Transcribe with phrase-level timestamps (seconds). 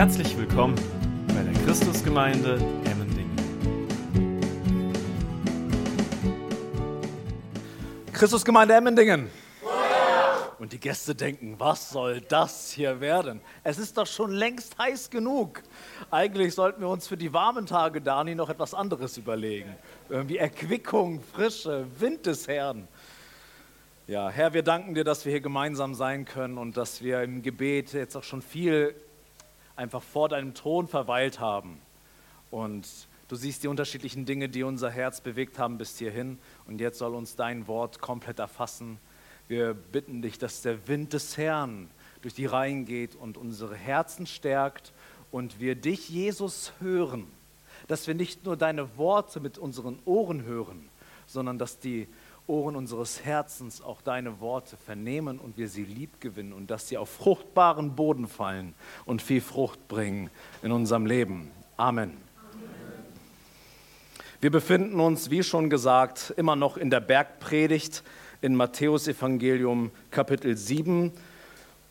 [0.00, 0.76] Herzlich willkommen
[1.28, 2.54] bei der Christusgemeinde
[2.86, 3.36] Emmendingen.
[8.10, 9.28] Christusgemeinde Emmendingen.
[10.58, 13.42] Und die Gäste denken, was soll das hier werden?
[13.62, 15.62] Es ist doch schon längst heiß genug.
[16.10, 19.76] Eigentlich sollten wir uns für die warmen Tage, Dani, noch etwas anderes überlegen.
[20.08, 22.88] Irgendwie Erquickung, Frische, Wind des Herrn.
[24.06, 27.42] Ja, Herr, wir danken dir, dass wir hier gemeinsam sein können und dass wir im
[27.42, 28.94] Gebet jetzt auch schon viel
[29.80, 31.80] einfach vor deinem Thron verweilt haben.
[32.50, 32.86] Und
[33.28, 36.38] du siehst die unterschiedlichen Dinge, die unser Herz bewegt haben bis hierhin.
[36.66, 38.98] Und jetzt soll uns dein Wort komplett erfassen.
[39.48, 41.88] Wir bitten dich, dass der Wind des Herrn
[42.20, 44.92] durch die Reihen geht und unsere Herzen stärkt
[45.30, 47.26] und wir dich, Jesus, hören.
[47.88, 50.90] Dass wir nicht nur deine Worte mit unseren Ohren hören,
[51.26, 52.06] sondern dass die
[52.50, 56.98] Ohren unseres Herzens auch deine Worte vernehmen und wir sie lieb gewinnen und dass sie
[56.98, 58.74] auf fruchtbaren Boden fallen
[59.06, 60.30] und viel Frucht bringen
[60.62, 61.52] in unserem Leben.
[61.76, 62.16] Amen.
[64.40, 68.02] Wir befinden uns, wie schon gesagt, immer noch in der Bergpredigt
[68.40, 71.12] in Matthäus Evangelium Kapitel 7.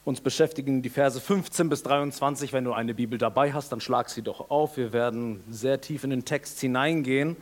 [0.03, 2.51] Uns beschäftigen die Verse 15 bis 23.
[2.51, 4.77] Wenn du eine Bibel dabei hast, dann schlag sie doch auf.
[4.77, 7.37] Wir werden sehr tief in den Text hineingehen.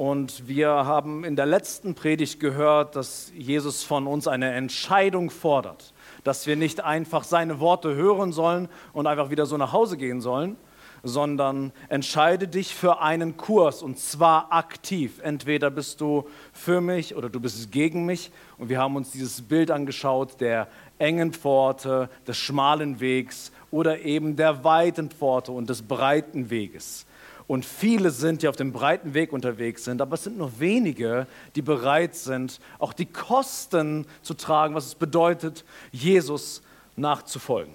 [0.00, 5.92] Und wir haben in der letzten Predigt gehört, dass Jesus von uns eine Entscheidung fordert,
[6.24, 10.22] dass wir nicht einfach seine Worte hören sollen und einfach wieder so nach Hause gehen
[10.22, 10.56] sollen,
[11.02, 15.20] sondern entscheide dich für einen Kurs und zwar aktiv.
[15.22, 18.30] Entweder bist du für mich oder du bist gegen mich.
[18.56, 24.34] Und wir haben uns dieses Bild angeschaut der engen Pforte, des schmalen Wegs oder eben
[24.34, 27.04] der weiten Pforte und des breiten Weges.
[27.50, 31.26] Und viele sind, die auf dem breiten Weg unterwegs sind, aber es sind nur wenige,
[31.56, 36.62] die bereit sind, auch die Kosten zu tragen, was es bedeutet, Jesus
[36.94, 37.74] nachzufolgen.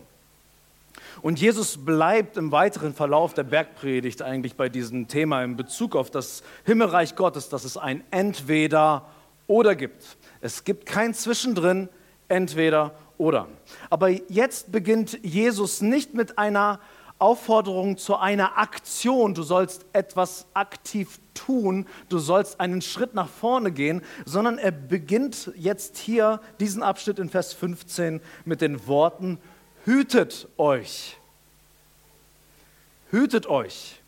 [1.21, 6.09] Und Jesus bleibt im weiteren Verlauf der Bergpredigt eigentlich bei diesem Thema in Bezug auf
[6.09, 9.05] das Himmelreich Gottes, dass es ein Entweder
[9.45, 10.15] oder gibt.
[10.39, 11.89] Es gibt kein Zwischendrin,
[12.29, 13.49] entweder oder.
[13.89, 16.79] Aber jetzt beginnt Jesus nicht mit einer
[17.19, 19.33] Aufforderung zu einer Aktion.
[19.33, 25.51] Du sollst etwas aktiv tun, du sollst einen Schritt nach vorne gehen, sondern er beginnt
[25.55, 29.39] jetzt hier diesen Abschnitt in Vers 15 mit den Worten,
[29.85, 31.17] hütet euch.
[33.11, 34.01] Hütet euch.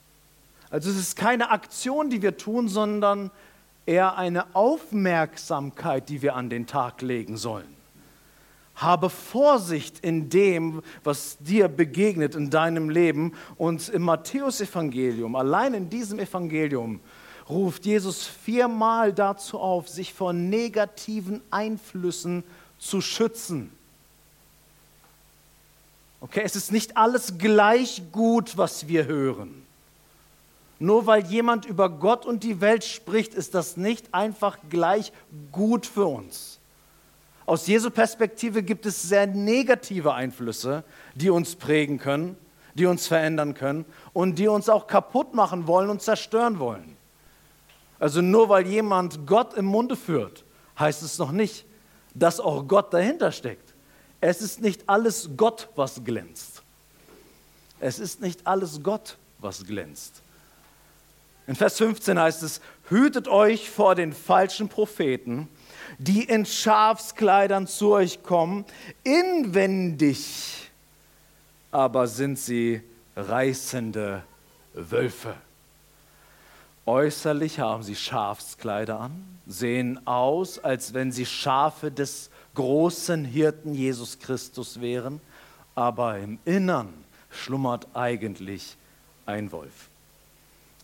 [0.69, 3.31] Also es ist keine Aktion, die wir tun, sondern
[3.85, 7.76] eher eine Aufmerksamkeit, die wir an den Tag legen sollen.
[8.77, 13.33] Habe Vorsicht in dem, was dir begegnet in deinem Leben.
[13.57, 16.99] Und im Matthäusevangelium, allein in diesem Evangelium,
[17.49, 22.43] ruft Jesus viermal dazu auf, sich vor negativen Einflüssen
[22.79, 23.71] zu schützen.
[26.19, 29.63] Okay, es ist nicht alles gleich gut, was wir hören.
[30.79, 35.11] Nur weil jemand über Gott und die Welt spricht, ist das nicht einfach gleich
[35.51, 36.56] gut für uns.
[37.47, 40.83] Aus Jesu Perspektive gibt es sehr negative Einflüsse,
[41.15, 42.35] die uns prägen können,
[42.75, 46.97] die uns verändern können und die uns auch kaputt machen wollen und zerstören wollen.
[47.99, 50.43] Also nur weil jemand Gott im Munde führt,
[50.77, 51.65] heißt es noch nicht,
[52.13, 53.73] dass auch Gott dahinter steckt.
[54.19, 56.63] Es ist nicht alles Gott, was glänzt.
[57.79, 60.21] Es ist nicht alles Gott, was glänzt.
[61.47, 62.59] In Vers 15 heißt es,
[62.89, 65.47] hütet euch vor den falschen Propheten,
[65.97, 68.65] die in Schafskleidern zu euch kommen,
[69.03, 70.67] inwendig
[71.71, 72.81] aber sind sie
[73.15, 74.23] reißende
[74.73, 75.35] Wölfe.
[76.85, 84.17] Äußerlich haben sie Schafskleider an, sehen aus, als wenn sie Schafe des großen Hirten Jesus
[84.19, 85.19] Christus wären,
[85.75, 86.93] aber im Innern
[87.29, 88.77] schlummert eigentlich
[89.25, 89.89] ein Wolf.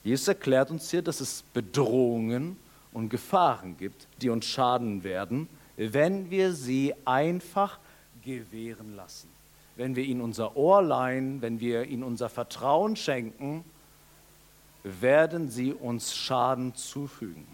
[0.03, 2.57] Jesus erklärt uns hier, dass es Bedrohungen
[2.93, 7.79] und Gefahren gibt, die uns schaden werden, wenn wir sie einfach
[8.23, 9.29] gewähren lassen.
[9.75, 13.65] Wenn wir ihnen unser Ohr leihen, wenn wir ihnen unser Vertrauen schenken,
[14.83, 17.47] werden sie uns Schaden zufügen.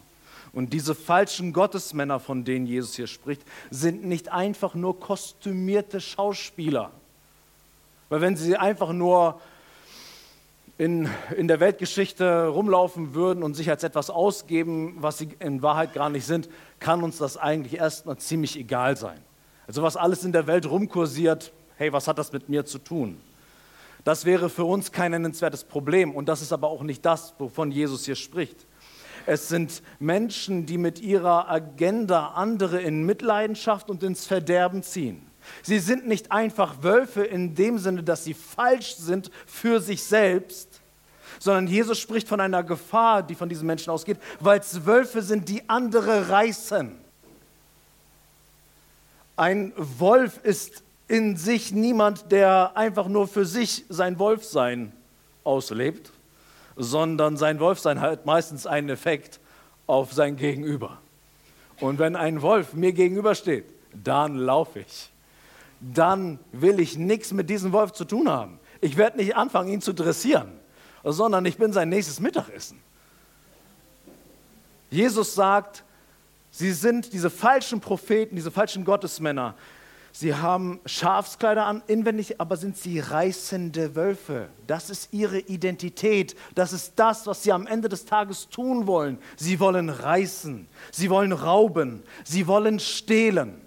[0.52, 6.92] Und diese falschen Gottesmänner, von denen Jesus hier spricht, sind nicht einfach nur kostümierte Schauspieler.
[8.10, 9.40] Weil wenn sie einfach nur
[10.80, 15.94] in, in der Weltgeschichte rumlaufen würden und sich als etwas ausgeben, was sie in Wahrheit
[15.94, 16.50] gar nicht sind,
[16.80, 19.20] kann uns das eigentlich erstmal ziemlich egal sein.
[19.68, 23.20] Also was alles in der Welt rumkursiert, hey, was hat das mit mir zu tun?
[24.06, 27.72] Das wäre für uns kein nennenswertes Problem und das ist aber auch nicht das, wovon
[27.72, 28.66] Jesus hier spricht.
[29.26, 35.30] Es sind Menschen, die mit ihrer Agenda andere in Mitleidenschaft und ins Verderben ziehen.
[35.62, 40.69] Sie sind nicht einfach Wölfe in dem Sinne, dass sie falsch sind für sich selbst,
[41.40, 45.50] sondern Jesus spricht von einer Gefahr, die von diesen Menschen ausgeht, weil es Wölfe sind,
[45.50, 46.96] die andere reißen.
[49.38, 54.92] Ein Wolf ist in sich niemand, der einfach nur für sich sein Wolfsein
[55.44, 56.12] auslebt,
[56.76, 59.40] sondern sein Wolfsein hat meistens einen Effekt
[59.88, 61.00] auf sein Gegenüber.
[61.80, 65.10] Und wenn ein Wolf mir gegenübersteht, dann laufe ich.
[65.80, 68.60] Dann will ich nichts mit diesem Wolf zu tun haben.
[68.82, 70.52] Ich werde nicht anfangen, ihn zu dressieren,
[71.04, 72.80] sondern ich bin sein nächstes Mittagessen.
[74.90, 75.84] Jesus sagt,
[76.52, 79.56] sie sind diese falschen Propheten, diese falschen Gottesmänner,
[80.12, 84.50] Sie haben Schafskleider an, inwendig aber sind sie reißende Wölfe.
[84.66, 86.36] Das ist ihre Identität.
[86.56, 89.20] Das ist das, was sie am Ende des Tages tun wollen.
[89.38, 93.62] Sie wollen reißen, sie wollen rauben, sie wollen stehlen.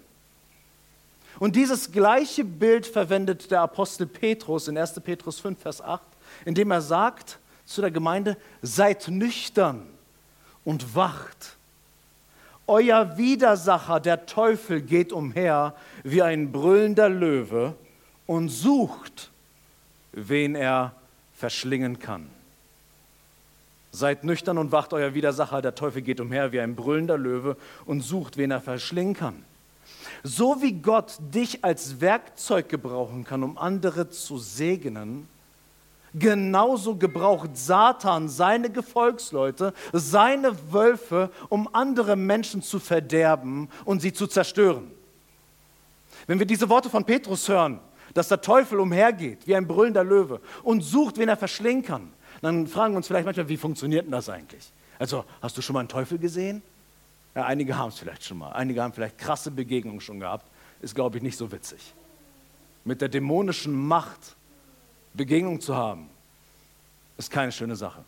[1.39, 4.99] Und dieses gleiche Bild verwendet der Apostel Petrus in 1.
[4.99, 6.03] Petrus 5, Vers 8,
[6.45, 9.85] indem er sagt zu der Gemeinde, seid nüchtern
[10.65, 11.57] und wacht.
[12.67, 17.75] Euer Widersacher, der Teufel, geht umher wie ein brüllender Löwe
[18.25, 19.31] und sucht,
[20.13, 20.93] wen er
[21.35, 22.29] verschlingen kann.
[23.91, 28.01] Seid nüchtern und wacht, euer Widersacher, der Teufel geht umher wie ein brüllender Löwe und
[28.01, 29.43] sucht, wen er verschlingen kann.
[30.23, 35.27] So wie Gott dich als Werkzeug gebrauchen kann, um andere zu segnen,
[36.13, 44.27] Genauso gebraucht Satan seine Gefolgsleute, seine Wölfe, um andere Menschen zu verderben und sie zu
[44.27, 44.91] zerstören.
[46.27, 47.79] Wenn wir diese Worte von Petrus hören,
[48.13, 52.67] dass der Teufel umhergeht wie ein brüllender Löwe und sucht, wen er verschlingen kann, dann
[52.67, 54.71] fragen wir uns vielleicht manchmal, wie funktioniert denn das eigentlich?
[54.99, 56.61] Also, hast du schon mal einen Teufel gesehen?
[57.35, 58.51] Ja, einige haben es vielleicht schon mal.
[58.51, 60.45] Einige haben vielleicht krasse Begegnungen schon gehabt.
[60.81, 61.93] Ist, glaube ich, nicht so witzig.
[62.85, 64.35] Mit der dämonischen Macht
[65.13, 66.09] Begegnung zu haben,
[67.17, 68.03] ist keine schöne Sache.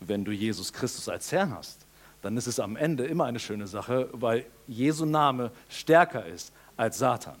[0.00, 1.86] Wenn du Jesus Christus als Herrn hast,
[2.22, 6.98] dann ist es am Ende immer eine schöne Sache, weil Jesu Name stärker ist als
[6.98, 7.36] Satan.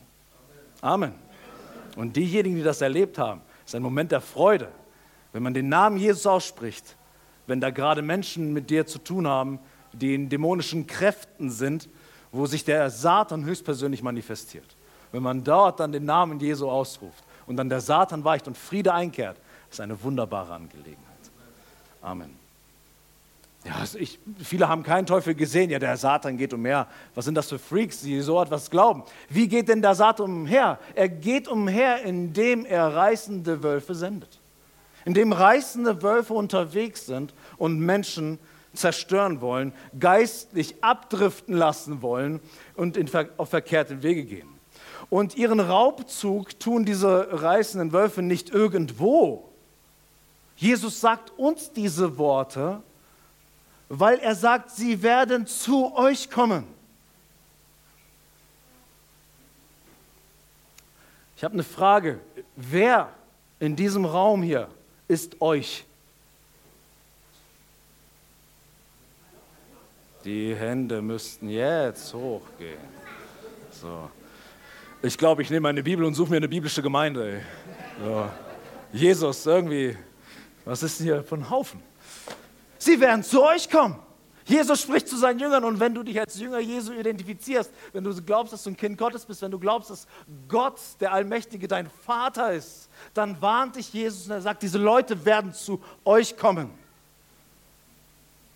[0.80, 1.12] Amen.
[1.96, 4.68] Und diejenigen, die das erlebt haben, ist ein Moment der Freude,
[5.32, 6.96] wenn man den Namen Jesus ausspricht,
[7.46, 9.58] wenn da gerade Menschen mit dir zu tun haben,
[9.92, 11.88] die in dämonischen Kräften sind,
[12.32, 14.76] wo sich der Satan höchstpersönlich manifestiert.
[15.12, 18.92] Wenn man dort dann den Namen Jesu ausruft, und dann der Satan weicht und Friede
[18.92, 19.36] einkehrt,
[19.70, 21.02] ist eine wunderbare Angelegenheit.
[22.02, 22.36] Amen.
[23.64, 25.70] Ja, also ich, viele haben keinen Teufel gesehen.
[25.70, 26.86] Ja, der Satan geht umher.
[27.16, 29.02] Was sind das für Freaks, die so etwas glauben?
[29.28, 30.78] Wie geht denn der Satan umher?
[30.94, 34.38] Er geht umher, indem er reißende Wölfe sendet.
[35.04, 38.38] Indem reißende Wölfe unterwegs sind und Menschen
[38.72, 42.40] zerstören wollen, geistlich abdriften lassen wollen
[42.74, 44.55] und in, auf verkehrte Wege gehen.
[45.08, 49.48] Und ihren Raubzug tun diese reißenden Wölfe nicht irgendwo.
[50.56, 52.82] Jesus sagt uns diese Worte,
[53.88, 56.64] weil er sagt, sie werden zu euch kommen.
[61.36, 62.18] Ich habe eine Frage.
[62.56, 63.12] Wer
[63.60, 64.68] in diesem Raum hier
[65.06, 65.84] ist euch?
[70.24, 72.80] Die Hände müssten jetzt hochgehen.
[73.70, 74.10] So.
[75.06, 77.40] Ich glaube, ich nehme meine Bibel und suche mir eine biblische Gemeinde.
[78.04, 78.32] Ja.
[78.92, 79.96] Jesus, irgendwie,
[80.64, 81.80] was ist denn hier für ein Haufen?
[82.76, 84.00] Sie werden zu euch kommen.
[84.46, 88.20] Jesus spricht zu seinen Jüngern und wenn du dich als Jünger Jesu identifizierst, wenn du
[88.20, 90.08] glaubst, dass du ein Kind Gottes bist, wenn du glaubst, dass
[90.48, 95.24] Gott, der Allmächtige, dein Vater ist, dann warnt dich Jesus und er sagt, diese Leute
[95.24, 96.68] werden zu euch kommen.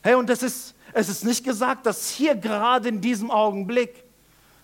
[0.02, 4.10] Hey, und es ist, es ist nicht gesagt, dass hier gerade in diesem Augenblick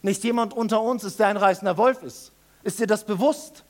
[0.03, 2.33] nicht jemand unter uns ist, der ein reißender Wolf ist.
[2.63, 3.65] Ist dir das bewusst?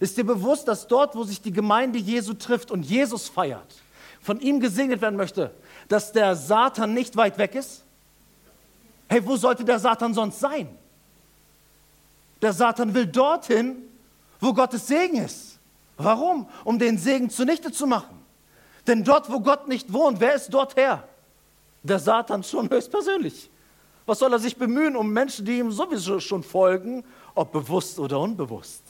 [0.00, 3.74] Ist dir bewusst, dass dort, wo sich die Gemeinde Jesu trifft und Jesus feiert,
[4.22, 5.50] von ihm gesegnet werden möchte,
[5.88, 7.82] dass der Satan nicht weit weg ist?
[9.08, 10.68] Hey, wo sollte der Satan sonst sein?
[12.40, 13.76] Der Satan will dorthin,
[14.40, 15.58] wo Gottes Segen ist.
[15.96, 16.48] Warum?
[16.64, 18.16] Um den Segen zunichte zu machen.
[18.86, 21.06] Denn dort, wo Gott nicht wohnt, wer ist dort her?
[21.82, 23.49] Der Satan schon höchstpersönlich.
[24.10, 27.04] Was soll er sich bemühen um Menschen, die ihm sowieso schon folgen,
[27.36, 28.82] ob bewusst oder unbewusst?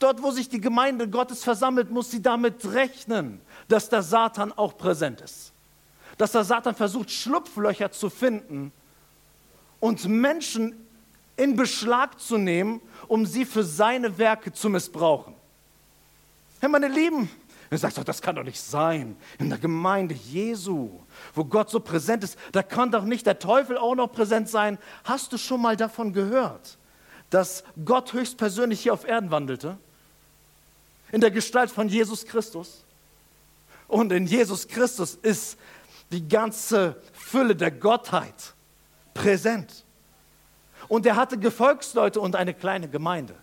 [0.00, 4.76] Dort, wo sich die Gemeinde Gottes versammelt, muss sie damit rechnen, dass der Satan auch
[4.76, 5.52] präsent ist.
[6.18, 8.72] Dass der Satan versucht, Schlupflöcher zu finden
[9.78, 10.74] und Menschen
[11.36, 15.34] in Beschlag zu nehmen, um sie für seine Werke zu missbrauchen.
[16.58, 17.30] Hey, meine Lieben,
[17.72, 19.16] Du sagst doch, das kann doch nicht sein.
[19.38, 20.90] In der Gemeinde Jesu,
[21.34, 24.76] wo Gott so präsent ist, da kann doch nicht der Teufel auch noch präsent sein.
[25.04, 26.76] Hast du schon mal davon gehört,
[27.30, 29.78] dass Gott höchstpersönlich hier auf Erden wandelte?
[31.12, 32.84] In der Gestalt von Jesus Christus.
[33.88, 35.56] Und in Jesus Christus ist
[36.10, 38.52] die ganze Fülle der Gottheit
[39.14, 39.86] präsent.
[40.88, 43.34] Und er hatte Gefolgsleute und eine kleine Gemeinde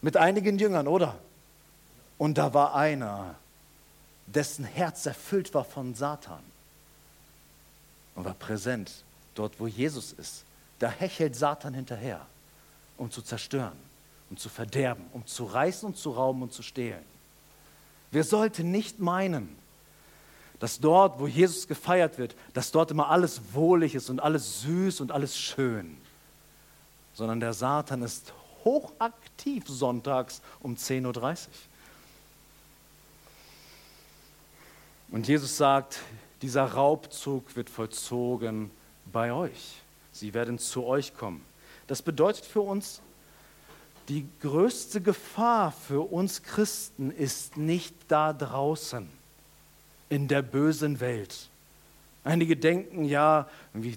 [0.00, 1.18] mit einigen Jüngern, oder?
[2.18, 3.34] Und da war einer,
[4.26, 6.42] dessen Herz erfüllt war von Satan
[8.14, 9.04] und war präsent
[9.34, 10.44] dort, wo Jesus ist.
[10.78, 12.24] Da hechelt Satan hinterher,
[12.96, 13.76] um zu zerstören,
[14.30, 17.02] um zu verderben, um zu reißen und zu rauben und zu stehlen.
[18.10, 19.56] Wir sollten nicht meinen,
[20.60, 25.00] dass dort, wo Jesus gefeiert wird, dass dort immer alles wohlig ist und alles süß
[25.00, 25.96] und alles schön,
[27.12, 28.32] sondern der Satan ist
[28.64, 31.36] hochaktiv sonntags um 10.30 Uhr.
[35.14, 36.00] Und Jesus sagt,
[36.42, 38.72] dieser Raubzug wird vollzogen
[39.12, 39.80] bei euch.
[40.10, 41.40] Sie werden zu euch kommen.
[41.86, 43.00] Das bedeutet für uns,
[44.08, 49.08] die größte Gefahr für uns Christen ist nicht da draußen
[50.08, 51.48] in der bösen Welt.
[52.26, 53.46] Einige denken, ja,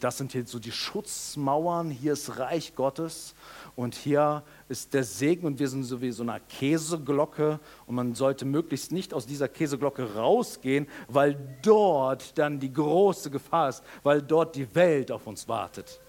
[0.01, 3.33] das sind hier so die Schutzmauern, hier ist Reich Gottes
[3.77, 8.15] und hier ist der Segen und wir sind so wie so eine Käseglocke und man
[8.15, 14.21] sollte möglichst nicht aus dieser Käseglocke rausgehen, weil dort dann die große Gefahr ist, weil
[14.21, 16.01] dort die Welt auf uns wartet.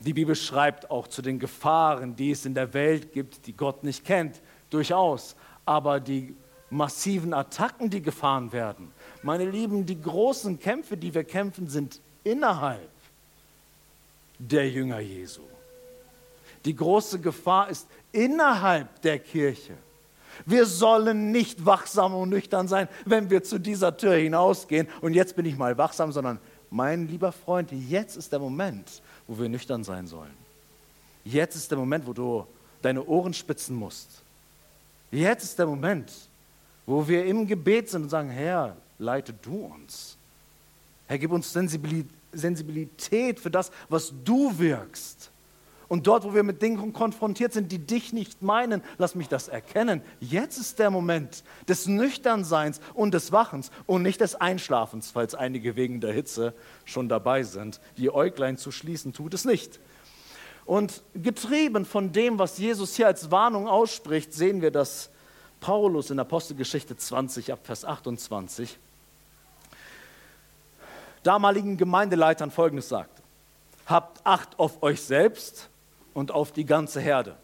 [0.00, 3.82] Die Bibel schreibt auch zu den Gefahren, die es in der Welt gibt, die Gott
[3.82, 5.36] nicht kennt, durchaus.
[5.64, 6.36] Aber die
[6.70, 8.92] massiven Attacken, die gefahren werden,
[9.22, 12.88] meine Lieben, die großen Kämpfe, die wir kämpfen, sind innerhalb
[14.38, 15.42] der Jünger Jesu.
[16.64, 19.74] Die große Gefahr ist innerhalb der Kirche.
[20.46, 24.88] Wir sollen nicht wachsam und nüchtern sein, wenn wir zu dieser Tür hinausgehen.
[25.00, 26.38] Und jetzt bin ich mal wachsam, sondern
[26.70, 30.34] mein lieber Freund, jetzt ist der Moment, wo wir nüchtern sein sollen.
[31.24, 32.46] Jetzt ist der Moment, wo du
[32.82, 34.22] deine Ohren spitzen musst.
[35.10, 36.12] Jetzt ist der Moment,
[36.86, 40.16] wo wir im Gebet sind und sagen, Herr, leite du uns.
[41.06, 45.30] Herr, gib uns Sensibilität für das, was du wirkst.
[45.88, 49.48] Und dort, wo wir mit Dingen konfrontiert sind, die dich nicht meinen, lass mich das
[49.48, 50.02] erkennen.
[50.20, 55.76] Jetzt ist der Moment des Nüchternseins und des Wachens und nicht des Einschlafens, falls einige
[55.76, 56.52] wegen der Hitze
[56.84, 57.80] schon dabei sind.
[57.96, 59.80] Die Äuglein zu schließen tut es nicht.
[60.66, 65.08] Und getrieben von dem, was Jesus hier als Warnung ausspricht, sehen wir, dass
[65.60, 68.78] Paulus in Apostelgeschichte 20 ab Vers 28
[71.22, 73.22] damaligen Gemeindeleitern Folgendes sagt.
[73.86, 75.70] Habt Acht auf euch selbst
[76.14, 77.36] und auf die ganze Herde.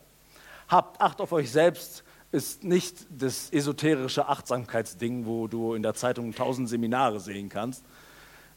[0.69, 6.35] Habt Acht auf euch selbst ist nicht das esoterische Achtsamkeitsding, wo du in der Zeitung
[6.35, 7.85] tausend Seminare sehen kannst,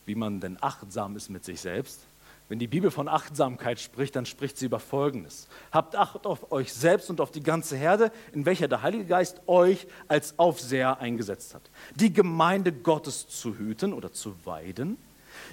[0.05, 2.01] wie man denn achtsam ist mit sich selbst.
[2.49, 5.47] Wenn die Bibel von Achtsamkeit spricht, dann spricht sie über Folgendes.
[5.71, 9.41] Habt Acht auf euch selbst und auf die ganze Herde, in welcher der Heilige Geist
[9.47, 11.69] euch als Aufseher eingesetzt hat.
[11.95, 14.97] Die Gemeinde Gottes zu hüten oder zu weiden,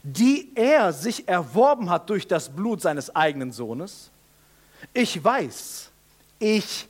[0.03, 4.11] die er sich erworben hat durch das Blut seines eigenen Sohnes,
[4.93, 5.91] ich weiß,
[6.39, 6.89] ich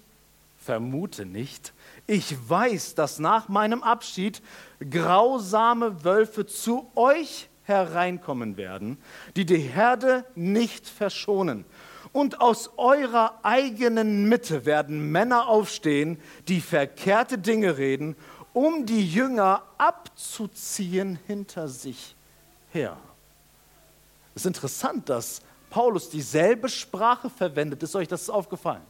[0.59, 1.73] vermute nicht,
[2.07, 4.43] ich weiß, dass nach meinem Abschied
[4.91, 8.99] grausame Wölfe zu euch hereinkommen werden,
[9.37, 11.65] die die Herde nicht verschonen.
[12.13, 18.17] Und aus eurer eigenen Mitte werden Männer aufstehen, die verkehrte Dinge reden,
[18.53, 22.15] um die Jünger abzuziehen hinter sich
[22.75, 22.97] her.
[24.35, 25.41] Es ist interessant, dass
[25.71, 27.83] Paulus dieselbe Sprache verwendet.
[27.83, 28.83] Ist euch das aufgefallen?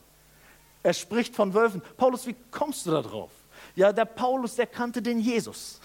[0.82, 1.82] Er spricht von Wölfen.
[1.96, 3.30] Paulus, wie kommst du da drauf?
[3.74, 5.80] Ja, der Paulus, der kannte den Jesus.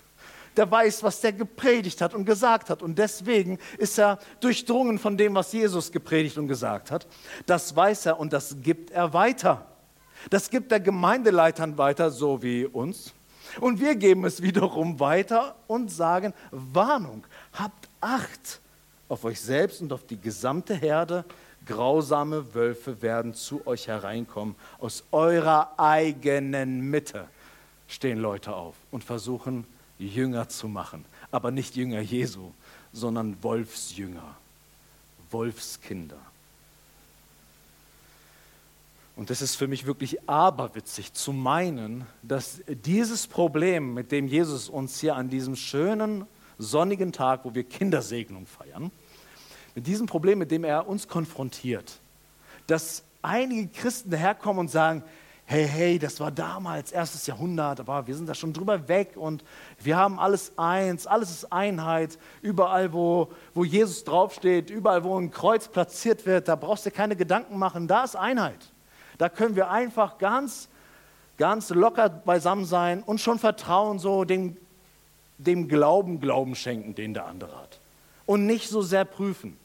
[0.58, 2.82] Der weiß, was der gepredigt hat und gesagt hat.
[2.82, 7.08] Und deswegen ist er durchdrungen von dem, was Jesus gepredigt und gesagt hat.
[7.46, 9.66] Das weiß er und das gibt er weiter.
[10.30, 13.14] Das gibt er Gemeindeleitern weiter, so wie uns.
[13.62, 18.60] Und wir geben es wiederum weiter und sagen, Warnung, habt Acht
[19.08, 21.26] auf euch selbst und auf die gesamte Herde.
[21.66, 24.56] Grausame Wölfe werden zu euch hereinkommen.
[24.80, 27.28] Aus eurer eigenen Mitte
[27.88, 29.66] stehen Leute auf und versuchen,
[29.98, 31.06] Jünger zu machen.
[31.32, 32.52] Aber nicht Jünger Jesu,
[32.94, 34.36] sondern Wolfsjünger,
[35.32, 36.20] Wolfskinder.
[39.16, 44.70] Und es ist für mich wirklich aberwitzig zu meinen, dass dieses Problem, mit dem Jesus
[44.70, 46.26] uns hier an diesem schönen
[46.60, 48.92] sonnigen Tag, wo wir Kindersegnung feiern,
[49.74, 52.00] mit diesem Problem, mit dem er uns konfrontiert,
[52.68, 55.04] dass einige Christen daherkommen und sagen,
[55.46, 59.44] hey, hey, das war damals, erstes Jahrhundert, aber wir sind da schon drüber weg und
[59.80, 62.20] wir haben alles eins, alles ist Einheit.
[62.44, 67.16] Überall, wo, wo Jesus draufsteht, überall, wo ein Kreuz platziert wird, da brauchst du keine
[67.16, 68.72] Gedanken machen, da ist Einheit.
[69.18, 70.70] Da können wir einfach ganz,
[71.38, 74.56] ganz locker beisammen sein und schon vertrauen, so dem,
[75.40, 77.80] dem Glauben Glauben schenken, den der andere hat.
[78.26, 79.58] Und nicht so sehr prüfen.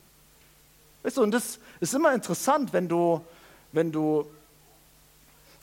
[1.03, 3.21] Weißt du, und das ist immer interessant, wenn du,
[3.73, 4.27] wenn du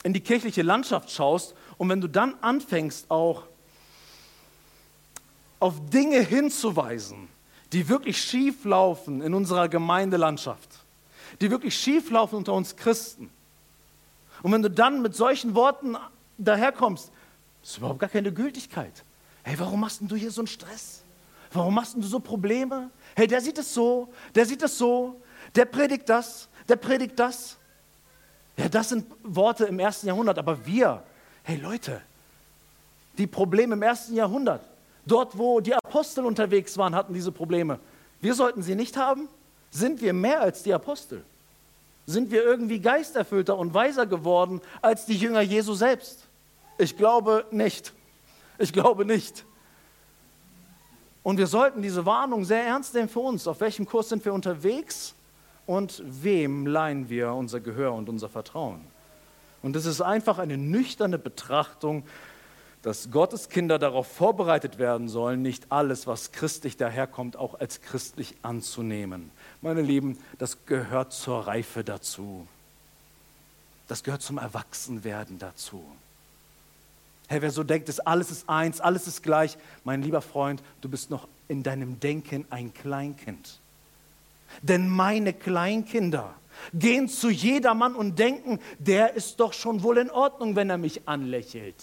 [0.04, 3.44] in die kirchliche Landschaft schaust und wenn du dann anfängst auch
[5.58, 7.28] auf Dinge hinzuweisen,
[7.72, 10.68] die wirklich schief laufen in unserer Gemeindelandschaft,
[11.40, 13.30] die wirklich schief laufen unter uns Christen.
[14.42, 15.96] Und wenn du dann mit solchen Worten
[16.36, 17.10] daherkommst,
[17.62, 19.04] ist überhaupt gar keine Gültigkeit.
[19.42, 21.02] Hey, warum machst du hier so einen Stress?
[21.52, 22.90] Warum machst du so Probleme?
[23.14, 25.20] Hey, der sieht es so, der sieht es so,
[25.54, 27.56] der predigt das, der predigt das.
[28.56, 31.02] Ja, das sind Worte im ersten Jahrhundert, aber wir,
[31.42, 32.00] hey Leute,
[33.18, 34.62] die Probleme im ersten Jahrhundert,
[35.04, 37.78] dort wo die Apostel unterwegs waren, hatten diese Probleme.
[38.20, 39.28] Wir sollten sie nicht haben?
[39.70, 41.24] Sind wir mehr als die Apostel?
[42.06, 46.26] Sind wir irgendwie geisterfüllter und weiser geworden als die Jünger Jesu selbst?
[46.78, 47.92] Ich glaube nicht.
[48.58, 49.44] Ich glaube nicht.
[51.22, 53.46] Und wir sollten diese Warnung sehr ernst nehmen für uns.
[53.46, 55.14] Auf welchem Kurs sind wir unterwegs?
[55.66, 58.80] und wem leihen wir unser Gehör und unser Vertrauen.
[59.62, 62.04] Und es ist einfach eine nüchterne Betrachtung,
[62.82, 68.34] dass Gottes Kinder darauf vorbereitet werden sollen, nicht alles, was christlich daherkommt, auch als christlich
[68.42, 69.30] anzunehmen.
[69.60, 72.48] Meine Lieben, das gehört zur Reife dazu.
[73.86, 75.84] Das gehört zum Erwachsenwerden dazu.
[77.28, 80.88] Hey, wer so denkt, dass alles ist eins, alles ist gleich, mein lieber Freund, du
[80.88, 83.60] bist noch in deinem Denken ein Kleinkind.
[84.60, 86.34] Denn meine Kleinkinder
[86.74, 91.08] gehen zu jedermann und denken, der ist doch schon wohl in Ordnung, wenn er mich
[91.08, 91.74] anlächelt.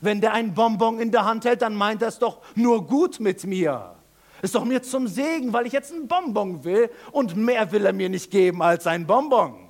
[0.00, 3.20] Wenn der ein Bonbon in der Hand hält, dann meint er es doch nur gut
[3.20, 3.94] mit mir.
[4.42, 7.92] Ist doch mir zum Segen, weil ich jetzt ein Bonbon will und mehr will er
[7.92, 9.61] mir nicht geben als ein Bonbon.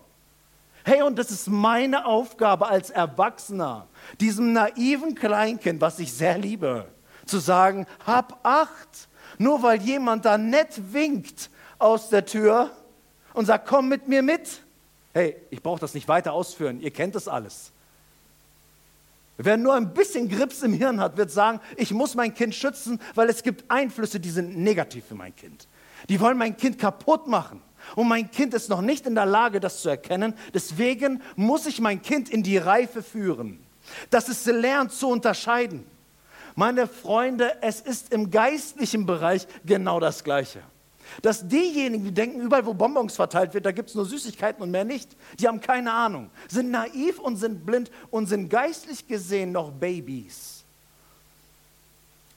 [0.84, 3.86] Hey, und das ist meine Aufgabe als Erwachsener,
[4.20, 6.86] diesem naiven Kleinkind, was ich sehr liebe,
[7.24, 9.08] zu sagen, hab acht.
[9.38, 11.50] Nur weil jemand da nett winkt,
[11.82, 12.70] aus der Tür
[13.34, 14.62] und sagt, komm mit mir mit.
[15.12, 17.72] Hey, ich brauche das nicht weiter ausführen, ihr kennt das alles.
[19.36, 23.00] Wer nur ein bisschen Grips im Hirn hat, wird sagen, ich muss mein Kind schützen,
[23.14, 25.66] weil es gibt Einflüsse, die sind negativ für mein Kind.
[26.08, 27.60] Die wollen mein Kind kaputt machen.
[27.96, 30.34] Und mein Kind ist noch nicht in der Lage, das zu erkennen.
[30.54, 33.58] Deswegen muss ich mein Kind in die Reife führen,
[34.10, 35.86] dass es lernt zu unterscheiden.
[36.54, 40.60] Meine Freunde, es ist im geistlichen Bereich genau das Gleiche.
[41.20, 44.70] Dass diejenigen, die denken, überall wo Bonbons verteilt wird, da gibt es nur Süßigkeiten und
[44.70, 49.52] mehr nicht, die haben keine Ahnung, sind naiv und sind blind und sind geistlich gesehen
[49.52, 50.64] noch Babys.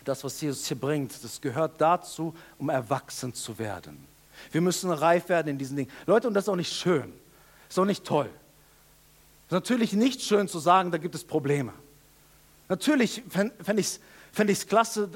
[0.04, 4.06] Das, was Jesus hier bringt, das gehört dazu, um erwachsen zu werden.
[4.52, 5.92] Wir müssen reif werden in diesen Dingen.
[6.06, 7.14] Leute, und das ist auch nicht schön,
[7.70, 8.30] ist auch nicht toll.
[9.48, 11.74] Ist natürlich nicht schön zu sagen, da gibt es Probleme.
[12.68, 14.00] Natürlich fände ich es
[14.32, 15.10] fänd klasse,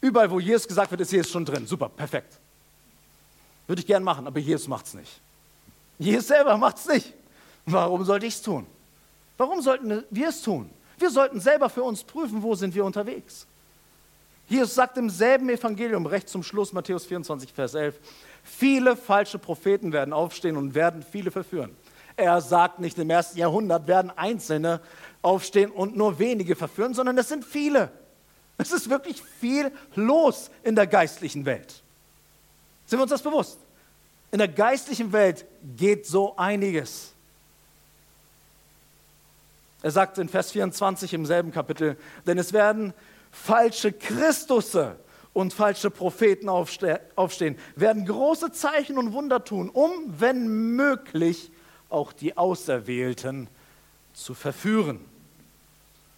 [0.00, 1.66] überall, wo Jesus gesagt wird, ist Jesus schon drin.
[1.66, 2.38] Super, perfekt.
[3.66, 5.20] Würde ich gern machen, aber Jesus macht es nicht.
[5.98, 7.14] Jesus selber macht es nicht.
[7.66, 8.66] Warum sollte ich es tun?
[9.36, 10.70] Warum sollten wir es tun?
[10.98, 13.46] Wir sollten selber für uns prüfen, wo sind wir unterwegs.
[14.50, 17.94] Jesus sagt im selben Evangelium, recht zum Schluss, Matthäus 24, Vers 11,
[18.42, 21.76] viele falsche Propheten werden aufstehen und werden viele verführen.
[22.16, 24.80] Er sagt nicht, im ersten Jahrhundert werden Einzelne
[25.22, 27.92] aufstehen und nur wenige verführen, sondern es sind viele.
[28.58, 31.80] Es ist wirklich viel los in der geistlichen Welt.
[32.86, 33.56] Sind wir uns das bewusst?
[34.32, 37.12] In der geistlichen Welt geht so einiges.
[39.82, 42.92] Er sagt in Vers 24 im selben Kapitel, denn es werden
[43.30, 44.96] falsche Christusse
[45.32, 51.52] und falsche Propheten aufstehen, werden große Zeichen und Wunder tun, um, wenn möglich,
[51.88, 53.48] auch die Auserwählten
[54.12, 55.00] zu verführen.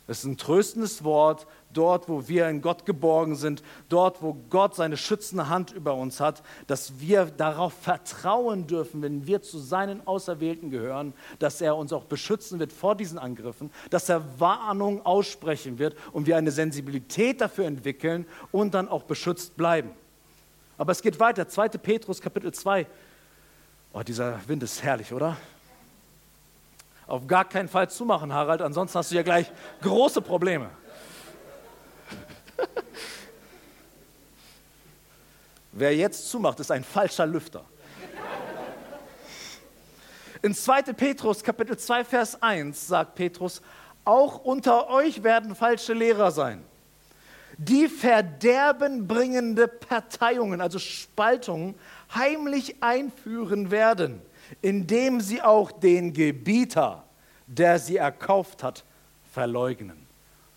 [0.07, 4.75] Es ist ein tröstendes Wort, dort, wo wir in Gott geborgen sind, dort, wo Gott
[4.75, 10.07] seine schützende Hand über uns hat, dass wir darauf vertrauen dürfen, wenn wir zu seinen
[10.07, 15.79] Auserwählten gehören, dass er uns auch beschützen wird vor diesen Angriffen, dass er Warnung aussprechen
[15.79, 19.91] wird und wir eine Sensibilität dafür entwickeln und dann auch beschützt bleiben.
[20.79, 21.49] Aber es geht weiter.
[21.49, 21.69] 2.
[21.69, 22.87] Petrus Kapitel 2.
[23.93, 25.37] Oh, dieser Wind ist herrlich, oder?
[27.07, 29.51] Auf gar keinen Fall zumachen, Harald, ansonsten hast du ja gleich
[29.83, 30.71] große Probleme.
[35.73, 37.65] Wer jetzt zumacht, ist ein falscher Lüfter.
[40.43, 40.83] In 2.
[40.93, 43.63] Petrus Kapitel 2 Vers 1 sagt Petrus,
[44.05, 46.65] auch unter euch werden falsche Lehrer sein,
[47.57, 51.77] die verderbenbringende Parteiungen, also Spaltungen,
[52.15, 54.21] heimlich einführen werden,
[54.61, 57.05] indem sie auch den Gebieter,
[57.47, 58.85] der sie erkauft hat,
[59.33, 60.07] verleugnen.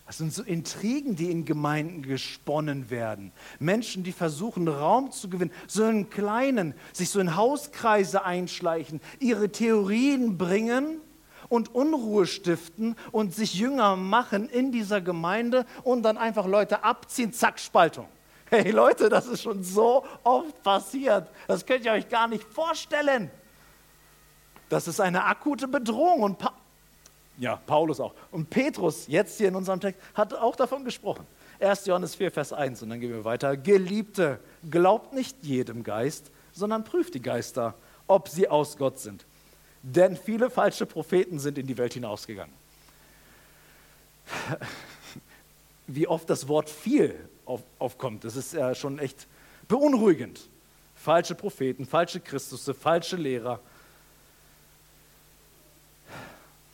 [0.06, 3.32] Das sind so Intrigen, die in Gemeinden gesponnen werden.
[3.58, 9.50] Menschen, die versuchen, Raum zu gewinnen, so einen kleinen, sich so in Hauskreise einschleichen, ihre
[9.50, 11.00] Theorien bringen
[11.48, 17.32] und Unruhe stiften und sich jünger machen in dieser Gemeinde und dann einfach Leute abziehen,
[17.32, 18.06] zack, Spaltung.
[18.48, 21.28] Hey Leute, das ist schon so oft passiert.
[21.48, 23.28] Das könnt ihr euch gar nicht vorstellen.
[24.68, 26.38] Das ist eine akute Bedrohung und
[27.38, 28.14] ja, Paulus auch.
[28.30, 31.26] Und Petrus, jetzt hier in unserem Text, hat auch davon gesprochen.
[31.60, 31.86] 1.
[31.86, 33.56] Johannes 4, Vers 1 und dann gehen wir weiter.
[33.56, 34.38] Geliebte,
[34.70, 37.74] glaubt nicht jedem Geist, sondern prüft die Geister,
[38.06, 39.24] ob sie aus Gott sind.
[39.82, 42.54] Denn viele falsche Propheten sind in die Welt hinausgegangen.
[45.86, 49.26] Wie oft das Wort viel auf, aufkommt, das ist ja schon echt
[49.68, 50.48] beunruhigend.
[50.96, 53.60] Falsche Propheten, falsche Christusse, falsche Lehrer,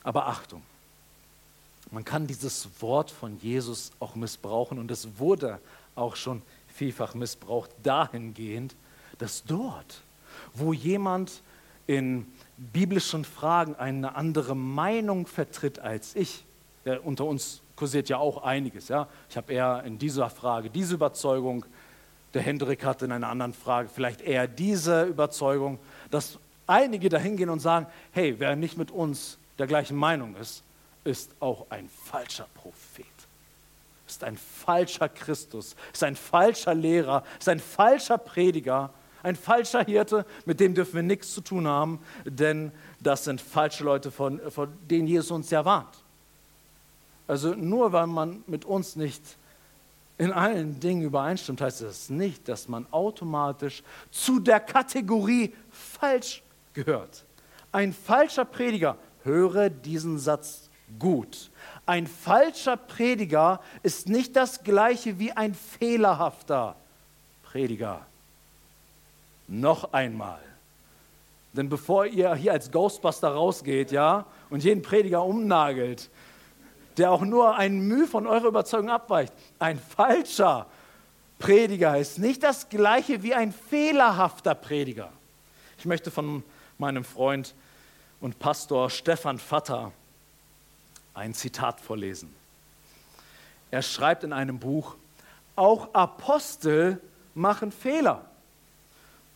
[0.05, 0.63] aber Achtung,
[1.91, 5.61] man kann dieses Wort von Jesus auch missbrauchen und es wurde
[5.95, 8.75] auch schon vielfach missbraucht dahingehend,
[9.19, 10.03] dass dort,
[10.55, 11.43] wo jemand
[11.87, 16.45] in biblischen Fragen eine andere Meinung vertritt als ich,
[16.85, 19.09] ja, unter uns kursiert ja auch einiges, ja.
[19.29, 21.65] Ich habe eher in dieser Frage diese Überzeugung,
[22.35, 25.79] der Hendrik hat in einer anderen Frage vielleicht eher diese Überzeugung,
[26.11, 30.65] dass einige dahin gehen und sagen, hey, wer nicht mit uns der gleichen Meinung ist,
[31.05, 33.07] ist auch ein falscher Prophet,
[34.09, 38.91] ist ein falscher Christus, ist ein falscher Lehrer, ist ein falscher Prediger,
[39.23, 43.85] ein falscher Hirte, mit dem dürfen wir nichts zu tun haben, denn das sind falsche
[43.85, 45.95] Leute, von, von denen Jesus uns ja warnt.
[47.29, 49.23] Also nur weil man mit uns nicht
[50.19, 56.43] in allen Dingen übereinstimmt, heißt das nicht, dass man automatisch zu der Kategorie falsch
[56.75, 57.23] gehört.
[57.71, 61.51] Ein falscher Prediger Höre diesen Satz gut.
[61.87, 66.77] Ein falscher Prediger ist nicht das gleiche wie ein fehlerhafter
[67.43, 68.07] Prediger.
[69.49, 70.41] Noch einmal.
[71.53, 76.09] Denn bevor ihr hier als Ghostbuster rausgeht, ja, und jeden Prediger umnagelt,
[76.97, 80.67] der auch nur ein Mühe von eurer Überzeugung abweicht, ein falscher
[81.39, 85.11] Prediger ist nicht das gleiche wie ein fehlerhafter Prediger.
[85.79, 86.45] Ich möchte von
[86.79, 87.55] meinem Freund
[88.23, 89.93] und Pastor Stefan Vatter
[91.13, 92.35] ein Zitat vorlesen.
[93.71, 94.95] Er schreibt in einem Buch,
[95.57, 97.01] auch Apostel
[97.35, 98.25] machen Fehler.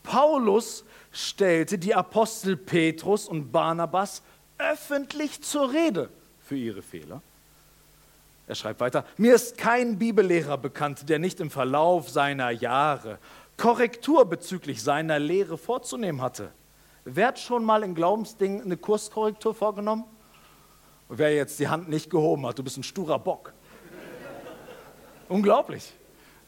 [0.03, 4.23] Paulus stellte die Apostel Petrus und Barnabas
[4.57, 6.09] öffentlich zur Rede
[6.43, 7.21] für ihre Fehler.
[8.47, 13.19] Er schreibt weiter, mir ist kein Bibellehrer bekannt, der nicht im Verlauf seiner Jahre
[13.57, 16.51] Korrektur bezüglich seiner Lehre vorzunehmen hatte.
[17.09, 20.03] Wer hat schon mal in Glaubensdingen eine Kurskorrektur vorgenommen?
[21.07, 23.53] wer jetzt die Hand nicht gehoben hat, du bist ein sturer Bock.
[25.29, 25.93] Unglaublich.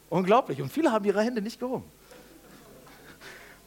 [0.09, 0.61] Unglaublich.
[0.61, 1.85] Und viele haben ihre Hände nicht gehoben.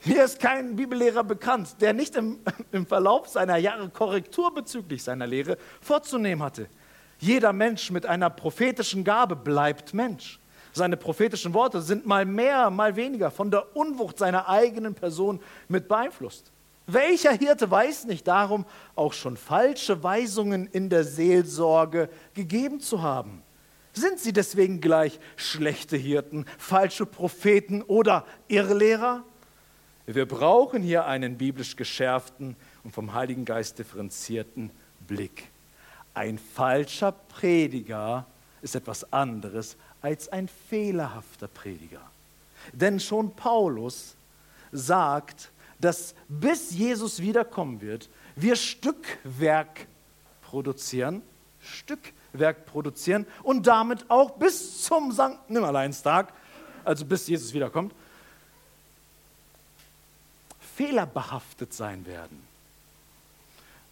[0.05, 2.41] Mir ist kein Bibellehrer bekannt, der nicht im,
[2.73, 6.69] im Verlauf seiner Jahre Korrektur bezüglich seiner Lehre vorzunehmen hatte.
[7.19, 10.39] Jeder Mensch mit einer prophetischen Gabe bleibt Mensch.
[10.75, 15.89] Seine prophetischen Worte sind mal mehr, mal weniger von der Unwucht seiner eigenen Person mit
[15.89, 16.53] beeinflusst.
[16.87, 18.65] Welcher Hirte weiß nicht darum,
[18.97, 23.43] auch schon falsche Weisungen in der Seelsorge gegeben zu haben?
[23.93, 29.23] Sind sie deswegen gleich schlechte Hirten, falsche Propheten oder Irrlehrer?
[30.07, 34.71] Wir brauchen hier einen biblisch geschärften und vom Heiligen Geist differenzierten
[35.07, 35.49] Blick.
[36.15, 38.27] Ein falscher Prediger
[38.63, 42.01] ist etwas anderes als ein fehlerhafter Prediger.
[42.73, 44.17] Denn schon Paulus
[44.73, 45.51] sagt,
[45.83, 49.87] dass bis Jesus wiederkommen wird, wir Stückwerk
[50.43, 51.23] produzieren,
[51.61, 56.33] Stückwerk produzieren und damit auch bis zum Sankt Nimmerleinstag,
[56.85, 57.93] also bis Jesus wiederkommt,
[60.77, 62.43] fehlerbehaftet sein werden.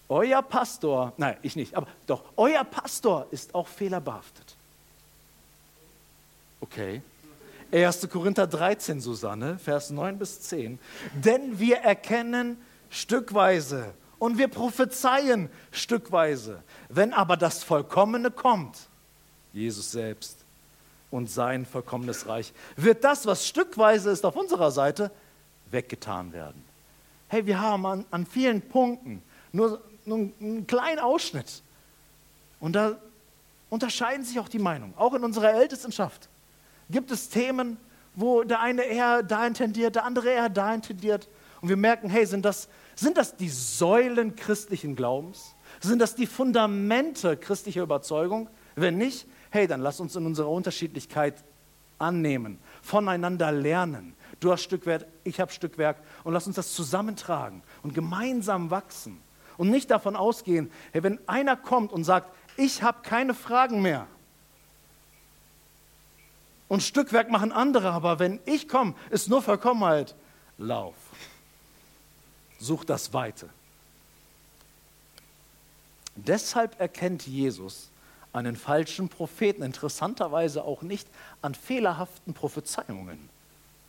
[0.08, 4.54] Euer Pastor, nein, ich nicht, aber doch, euer Pastor ist auch fehlerbehaftet.
[6.60, 7.02] Okay.
[7.72, 8.08] 1.
[8.10, 10.78] Korinther 13, Susanne, Vers 9 bis 10.
[11.14, 12.56] Denn wir erkennen
[12.90, 16.62] stückweise und wir prophezeien stückweise.
[16.88, 18.76] Wenn aber das Vollkommene kommt,
[19.52, 20.44] Jesus selbst
[21.10, 25.10] und sein vollkommenes Reich, wird das, was stückweise ist auf unserer Seite,
[25.70, 26.64] weggetan werden.
[27.28, 31.62] Hey, wir haben an, an vielen Punkten nur, nur einen kleinen Ausschnitt.
[32.58, 32.98] Und da
[33.68, 34.94] unterscheiden sich auch die Meinungen.
[34.96, 36.29] Auch in unserer Ältestenschaft
[36.90, 37.78] gibt es Themen,
[38.14, 41.28] wo der eine eher dahin tendiert, der andere eher dahin tendiert.
[41.60, 45.54] Und wir merken, hey, sind das, sind das die Säulen christlichen Glaubens?
[45.80, 48.48] Sind das die Fundamente christlicher Überzeugung?
[48.76, 51.44] Wenn nicht, hey, dann lass uns in unserer Unterschiedlichkeit
[51.98, 54.14] annehmen, voneinander lernen.
[54.40, 59.20] Du hast Stückwerk, ich habe Stückwerk und lass uns das zusammentragen und gemeinsam wachsen.
[59.58, 64.06] Und nicht davon ausgehen, hey, wenn einer kommt und sagt, ich habe keine Fragen mehr.
[66.70, 70.14] Und Stückwerk machen andere, aber wenn ich komme, ist nur Vollkommenheit.
[70.56, 70.94] Lauf.
[72.60, 73.48] Such das Weite.
[76.14, 77.90] Deshalb erkennt Jesus
[78.32, 81.08] einen falschen Propheten interessanterweise auch nicht
[81.42, 83.18] an fehlerhaften Prophezeiungen.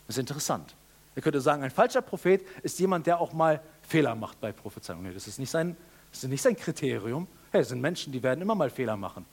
[0.07, 0.73] Das ist interessant.
[1.15, 5.13] Er könnte sagen, ein falscher Prophet ist jemand, der auch mal Fehler macht bei Prophezeiungen.
[5.13, 5.77] Das ist nicht sein,
[6.11, 7.27] das ist nicht sein Kriterium.
[7.51, 9.23] Hey, es sind Menschen, die werden immer mal Fehler machen.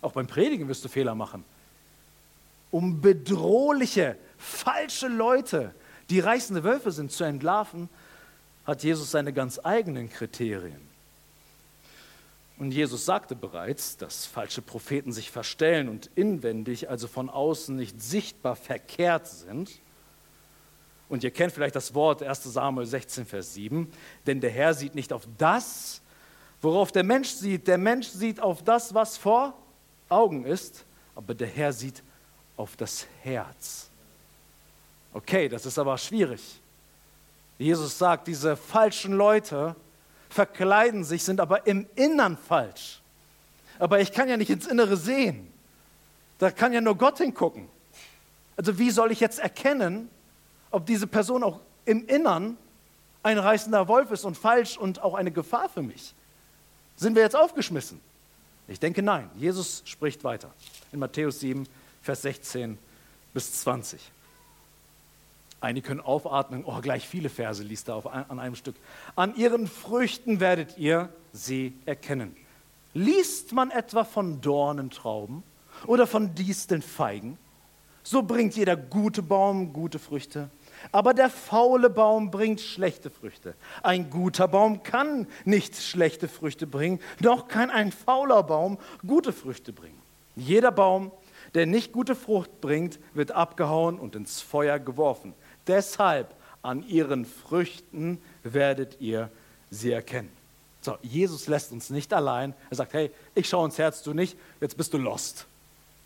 [0.00, 1.44] Auch beim Predigen wirst du Fehler machen.
[2.72, 5.72] Um bedrohliche, falsche Leute,
[6.10, 7.88] die reißende Wölfe sind, zu entlarven,
[8.66, 10.80] hat Jesus seine ganz eigenen Kriterien.
[12.58, 18.02] Und Jesus sagte bereits, dass falsche Propheten sich verstellen und inwendig, also von außen nicht
[18.02, 19.70] sichtbar verkehrt sind.
[21.08, 23.88] Und ihr kennt vielleicht das Wort 1 Samuel 16, Vers 7,
[24.26, 26.02] denn der Herr sieht nicht auf das,
[26.62, 29.54] Worauf der Mensch sieht, der Mensch sieht auf das, was vor
[30.08, 30.84] Augen ist,
[31.16, 32.04] aber der Herr sieht
[32.56, 33.88] auf das Herz.
[35.12, 36.60] Okay, das ist aber schwierig.
[37.58, 39.76] Jesus sagt, diese falschen Leute
[40.28, 43.00] verkleiden sich, sind aber im Innern falsch.
[43.78, 45.52] Aber ich kann ja nicht ins Innere sehen.
[46.38, 47.68] Da kann ja nur Gott hingucken.
[48.56, 50.10] Also wie soll ich jetzt erkennen,
[50.70, 52.56] ob diese Person auch im Innern
[53.22, 56.14] ein reißender Wolf ist und falsch und auch eine Gefahr für mich?
[56.96, 58.00] Sind wir jetzt aufgeschmissen?
[58.68, 59.30] Ich denke nein.
[59.36, 60.50] Jesus spricht weiter
[60.92, 61.66] in Matthäus 7,
[62.02, 62.78] Vers 16
[63.34, 64.00] bis 20.
[65.60, 68.74] Einige können aufatmen, oh, gleich viele Verse liest er auf, an einem Stück.
[69.14, 72.36] An ihren Früchten werdet ihr sie erkennen.
[72.94, 75.44] Liest man etwa von Dornentrauben
[75.86, 77.38] oder von Disteln Feigen,
[78.02, 80.50] so bringt jeder gute Baum gute Früchte
[80.90, 83.54] aber der faule Baum bringt schlechte Früchte.
[83.82, 89.72] Ein guter Baum kann nicht schlechte Früchte bringen, doch kann ein fauler Baum gute Früchte
[89.72, 90.00] bringen.
[90.34, 91.12] Jeder Baum,
[91.54, 95.34] der nicht gute Frucht bringt, wird abgehauen und ins Feuer geworfen.
[95.66, 99.30] Deshalb an ihren Früchten werdet ihr
[99.70, 100.30] sie erkennen.
[100.80, 102.54] So, Jesus lässt uns nicht allein.
[102.70, 105.46] Er sagt, hey, ich schaue ins Herz, du nicht, jetzt bist du lost.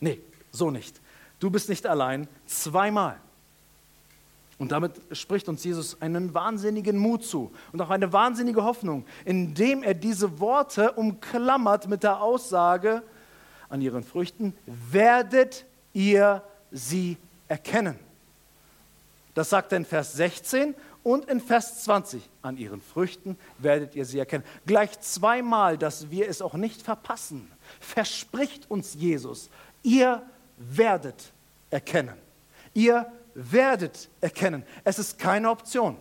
[0.00, 0.20] Nee,
[0.52, 1.00] so nicht.
[1.40, 2.28] Du bist nicht allein.
[2.46, 3.18] Zweimal.
[4.58, 9.82] Und damit spricht uns Jesus einen wahnsinnigen Mut zu und auch eine wahnsinnige Hoffnung, indem
[9.82, 13.02] er diese Worte umklammert mit der Aussage,
[13.68, 17.16] an ihren Früchten werdet ihr sie
[17.48, 17.98] erkennen.
[19.34, 22.22] Das sagt er in Vers 16 und in Vers 20.
[22.42, 24.44] An ihren Früchten werdet ihr sie erkennen.
[24.66, 27.50] Gleich zweimal, dass wir es auch nicht verpassen,
[27.80, 29.50] verspricht uns Jesus,
[29.82, 30.22] ihr
[30.56, 31.32] werdet
[31.70, 32.16] erkennen.
[32.74, 34.64] Ihr werdet erkennen.
[34.84, 35.96] Es ist keine Option.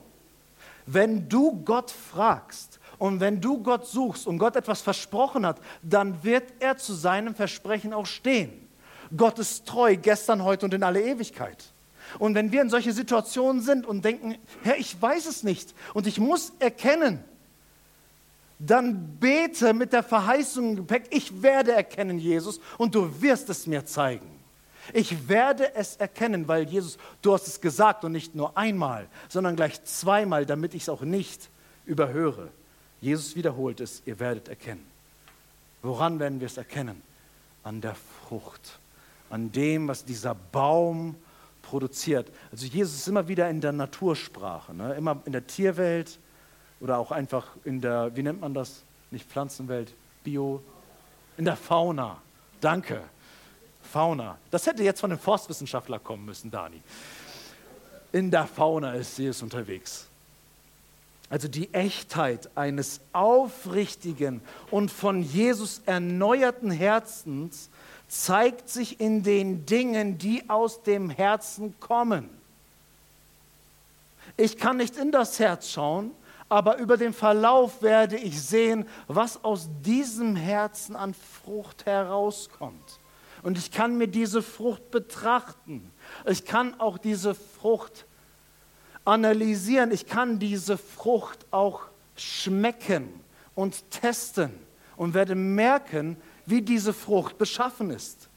[0.85, 6.23] Wenn du Gott fragst und wenn du Gott suchst und Gott etwas versprochen hat, dann
[6.23, 8.67] wird er zu seinem Versprechen auch stehen.
[9.15, 11.63] Gott ist treu, gestern, heute und in alle Ewigkeit.
[12.19, 16.07] Und wenn wir in solche Situationen sind und denken, Herr, ich weiß es nicht und
[16.07, 17.23] ich muss erkennen,
[18.59, 23.67] dann bete mit der Verheißung im Gepäck, ich werde erkennen, Jesus, und du wirst es
[23.67, 24.31] mir zeigen.
[24.93, 29.55] Ich werde es erkennen, weil Jesus, du hast es gesagt und nicht nur einmal, sondern
[29.55, 31.49] gleich zweimal, damit ich es auch nicht
[31.85, 32.49] überhöre.
[33.05, 34.83] Jesus wiederholt es, ihr werdet erkennen.
[35.83, 37.03] Woran werden wir es erkennen?
[37.63, 38.79] An der Frucht,
[39.29, 41.15] an dem, was dieser Baum
[41.61, 42.31] produziert.
[42.51, 44.95] Also Jesus ist immer wieder in der Natursprache, ne?
[44.95, 46.17] immer in der Tierwelt
[46.79, 48.81] oder auch einfach in der, wie nennt man das?
[49.11, 50.63] Nicht Pflanzenwelt, Bio,
[51.37, 52.19] in der Fauna.
[52.59, 53.03] Danke.
[53.83, 54.39] Fauna.
[54.49, 56.81] Das hätte jetzt von einem Forstwissenschaftler kommen müssen, Dani.
[58.11, 60.07] In der Fauna ist es unterwegs.
[61.29, 67.69] Also die Echtheit eines aufrichtigen und von Jesus erneuerten Herzens
[68.07, 72.29] zeigt sich in den Dingen, die aus dem Herzen kommen.
[74.37, 76.11] Ich kann nicht in das Herz schauen,
[76.47, 82.99] aber über den Verlauf werde ich sehen, was aus diesem Herzen an Frucht herauskommt.
[83.41, 85.91] Und ich kann mir diese Frucht betrachten.
[86.25, 88.05] Ich kann auch diese Frucht
[89.05, 89.91] analysieren.
[89.91, 91.83] Ich kann diese Frucht auch
[92.15, 93.25] schmecken.
[93.55, 94.51] und testen
[94.97, 98.27] und werde merken, wie diese Frucht beschaffen ist.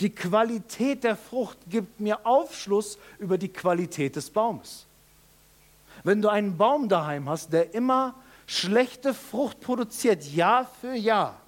[0.00, 4.86] Die Qualität der Frucht gibt mir Aufschluss über die Qualität des Baumes.
[6.02, 8.14] Wenn du einen Baum daheim hast, der immer
[8.46, 11.40] schlechte Frucht produziert, Jahr für Jahr,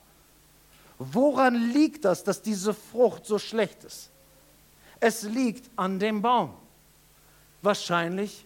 [0.98, 4.11] woran liegt das, dass diese Frucht so schlecht ist?
[5.00, 6.54] Es liegt an dem Baum.
[7.64, 8.44] Wahrscheinlich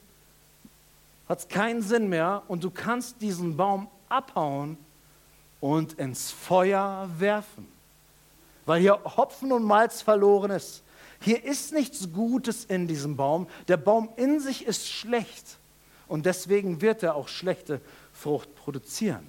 [1.29, 4.79] hat es keinen Sinn mehr und du kannst diesen Baum abhauen
[5.61, 7.67] und ins Feuer werfen,
[8.65, 10.85] weil hier Hopfen und Malz verloren ist.
[11.21, 13.49] Hier ist nichts Gutes in diesem Baum.
[13.67, 15.59] Der Baum in sich ist schlecht
[16.07, 17.81] und deswegen wird er auch schlechte
[18.13, 19.27] Frucht produzieren.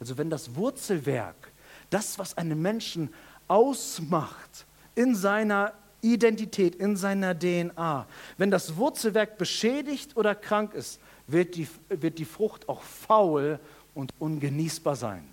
[0.00, 1.52] Also wenn das Wurzelwerk,
[1.90, 3.14] das, was einen Menschen
[3.46, 8.06] ausmacht, in seiner Identität, in seiner DNA,
[8.36, 13.58] wenn das Wurzelwerk beschädigt oder krank ist, wird die, wird die Frucht auch faul
[13.94, 15.24] und ungenießbar sein.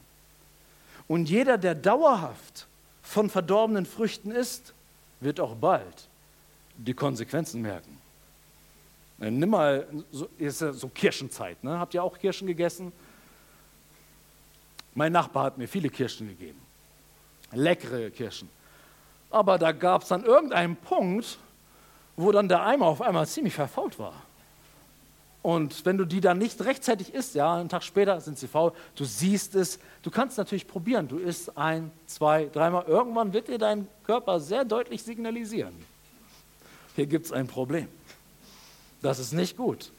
[1.07, 2.67] Und jeder, der dauerhaft
[3.03, 4.73] von verdorbenen Früchten isst,
[5.19, 6.07] wird auch bald
[6.77, 7.97] die Konsequenzen merken.
[9.19, 11.79] Äh, nimm mal, so, ist ja so Kirschenzeit, ne?
[11.79, 12.91] habt ihr auch Kirschen gegessen?
[14.93, 16.59] Mein Nachbar hat mir viele Kirschen gegeben,
[17.51, 18.49] leckere Kirschen.
[19.35, 21.39] Aber da gab es dann irgendeinen Punkt,
[22.15, 24.13] wo dann der Eimer auf einmal ziemlich verfault war.
[25.41, 28.71] Und wenn du die dann nicht rechtzeitig isst, ja, einen Tag später sind sie faul,
[28.95, 33.57] du siehst es, du kannst natürlich probieren, du isst ein, zwei, dreimal, irgendwann wird dir
[33.57, 35.73] dein Körper sehr deutlich signalisieren.
[36.95, 37.89] Hier gibt es ein Problem.
[39.01, 39.91] Das ist nicht gut.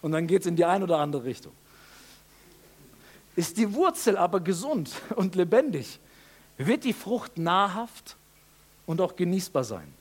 [0.00, 1.52] Und dann geht es in die eine oder andere Richtung.
[3.34, 5.98] Ist die Wurzel aber gesund und lebendig,
[6.56, 8.16] wird die Frucht nahrhaft
[8.86, 9.92] und auch genießbar sein.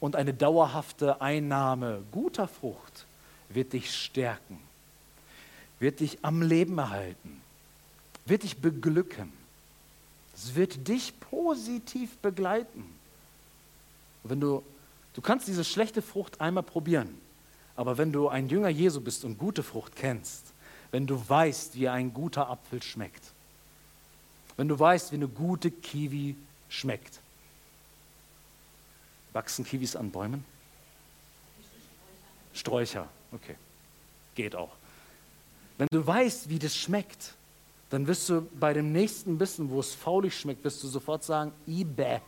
[0.00, 3.06] Und eine dauerhafte Einnahme guter Frucht
[3.48, 4.58] wird dich stärken,
[5.78, 7.40] wird dich am Leben erhalten,
[8.24, 9.32] wird dich beglücken.
[10.34, 12.84] Es wird dich positiv begleiten.
[14.22, 14.62] Wenn du,
[15.14, 17.18] du kannst diese schlechte Frucht einmal probieren,
[17.76, 20.44] aber wenn du ein Jünger Jesu bist und gute Frucht kennst,
[20.90, 23.32] wenn du weißt, wie ein guter Apfel schmeckt,
[24.56, 26.36] wenn du weißt, wie eine gute Kiwi
[26.68, 27.20] schmeckt,
[29.32, 30.44] wachsen Kiwis an Bäumen?
[32.52, 33.08] Sträucher.
[33.32, 33.56] Okay,
[34.34, 34.72] geht auch.
[35.78, 37.34] Wenn du weißt, wie das schmeckt,
[37.90, 41.52] dann wirst du bei dem nächsten Bissen, wo es faulig schmeckt, wirst du sofort sagen,
[41.66, 42.20] Ibe,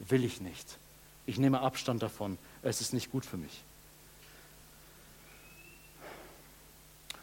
[0.00, 0.78] will ich nicht.
[1.26, 2.38] Ich nehme Abstand davon.
[2.62, 3.62] Es ist nicht gut für mich.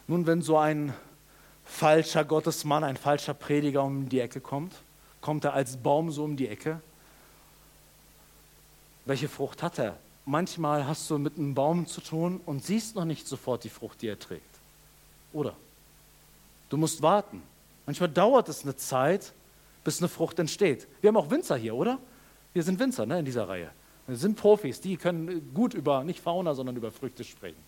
[0.06, 0.94] Nun, wenn so ein
[1.64, 4.72] falscher Gottesmann, ein falscher Prediger um die Ecke kommt,
[5.20, 6.80] kommt er als Baum so um die Ecke.
[9.06, 9.96] Welche Frucht hat er?
[10.26, 14.02] manchmal hast du mit einem Baum zu tun und siehst noch nicht sofort die Frucht,
[14.02, 14.42] die er trägt.
[15.32, 15.54] Oder?
[16.68, 17.42] Du musst warten.
[17.86, 19.32] Manchmal dauert es eine Zeit,
[19.84, 20.88] bis eine Frucht entsteht.
[21.00, 21.98] Wir haben auch Winzer hier, oder?
[22.52, 23.70] Wir sind Winzer ne, in dieser Reihe.
[24.08, 27.62] Wir sind Profis, die können gut über, nicht Fauna, sondern über Früchte sprechen.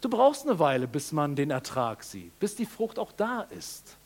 [0.00, 3.96] Du brauchst eine Weile, bis man den Ertrag sieht, bis die Frucht auch da ist.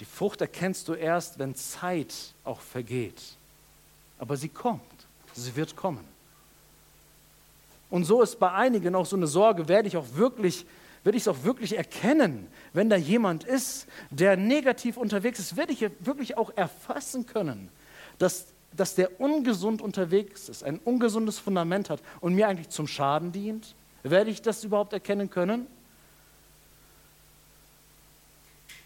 [0.00, 3.22] Die Frucht erkennst du erst, wenn Zeit auch vergeht
[4.18, 4.80] aber sie kommt.
[5.34, 6.04] Sie wird kommen.
[7.90, 10.64] Und so ist bei einigen auch so eine Sorge, werde ich auch wirklich,
[11.02, 15.72] werde ich es auch wirklich erkennen, wenn da jemand ist, der negativ unterwegs ist, werde
[15.72, 17.68] ich wirklich auch erfassen können,
[18.18, 23.32] dass, dass der ungesund unterwegs ist, ein ungesundes Fundament hat und mir eigentlich zum Schaden
[23.32, 23.74] dient?
[24.04, 25.66] Werde ich das überhaupt erkennen können?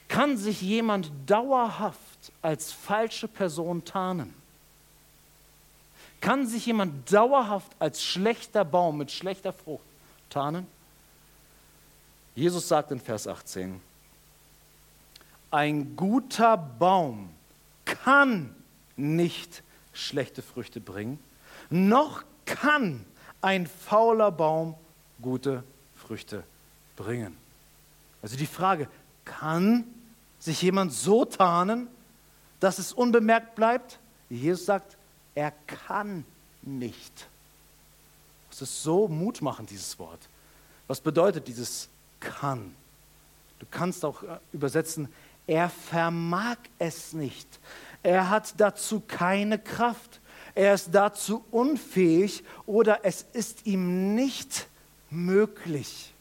[0.08, 4.34] Kann sich jemand dauerhaft als falsche Person tarnen?
[6.20, 9.84] Kann sich jemand dauerhaft als schlechter Baum mit schlechter Frucht
[10.30, 10.66] tarnen?
[12.34, 13.80] Jesus sagt in Vers 18,
[15.50, 17.30] ein guter Baum
[17.84, 18.54] kann
[18.96, 21.18] nicht schlechte Früchte bringen,
[21.70, 23.04] noch kann
[23.40, 24.74] ein fauler Baum
[25.22, 25.62] gute
[25.96, 26.44] Früchte
[26.96, 27.36] bringen.
[28.22, 28.88] Also die Frage,
[29.24, 29.84] kann
[30.38, 31.88] sich jemand so tarnen,
[32.60, 33.98] dass es unbemerkt bleibt?
[34.30, 34.96] Jesus sagt,
[35.34, 36.24] er kann
[36.62, 37.28] nicht.
[38.50, 40.20] Es ist so mutmachend, dieses Wort.
[40.86, 41.88] Was bedeutet dieses
[42.18, 42.74] kann?
[43.58, 45.08] Du kannst auch äh, übersetzen,
[45.46, 47.46] er vermag es nicht.
[48.02, 50.20] Er hat dazu keine Kraft.
[50.54, 54.66] Er ist dazu unfähig oder es ist ihm nicht
[55.10, 56.12] möglich.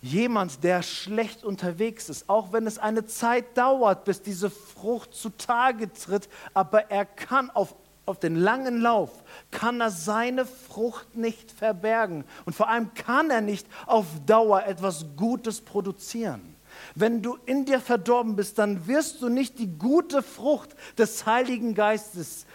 [0.00, 5.92] Jemand, der schlecht unterwegs ist, auch wenn es eine Zeit dauert, bis diese Frucht zutage
[5.92, 7.74] tritt, aber er kann auf
[8.08, 9.10] auf den langen Lauf
[9.50, 12.24] kann er seine Frucht nicht verbergen.
[12.46, 16.56] Und vor allem kann er nicht auf Dauer etwas Gutes produzieren.
[16.94, 21.74] Wenn du in dir verdorben bist, dann wirst du nicht die gute Frucht des Heiligen
[21.74, 22.46] Geistes,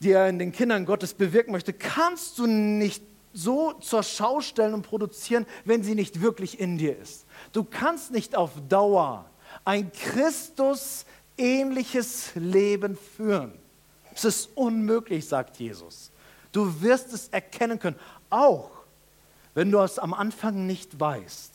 [0.00, 3.02] die er in den Kindern Gottes bewirken möchte, kannst du nicht
[3.32, 7.26] so zur Schau stellen und produzieren, wenn sie nicht wirklich in dir ist.
[7.52, 9.24] Du kannst nicht auf Dauer
[9.64, 11.04] ein Christus
[11.36, 13.52] ähnliches Leben führen.
[14.14, 16.10] Es ist unmöglich, sagt Jesus.
[16.52, 17.96] Du wirst es erkennen können,
[18.30, 18.70] auch
[19.54, 21.52] wenn du es am Anfang nicht weißt.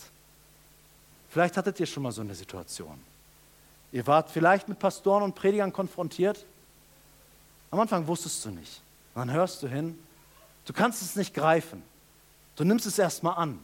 [1.30, 3.00] Vielleicht hattet ihr schon mal so eine Situation.
[3.92, 6.46] Ihr wart vielleicht mit Pastoren und Predigern konfrontiert.
[7.72, 8.82] Am Anfang wusstest du nicht.
[9.16, 9.98] dann hörst du hin.
[10.66, 11.84] Du kannst es nicht greifen.
[12.55, 13.59] Du nimmst es erstmal an.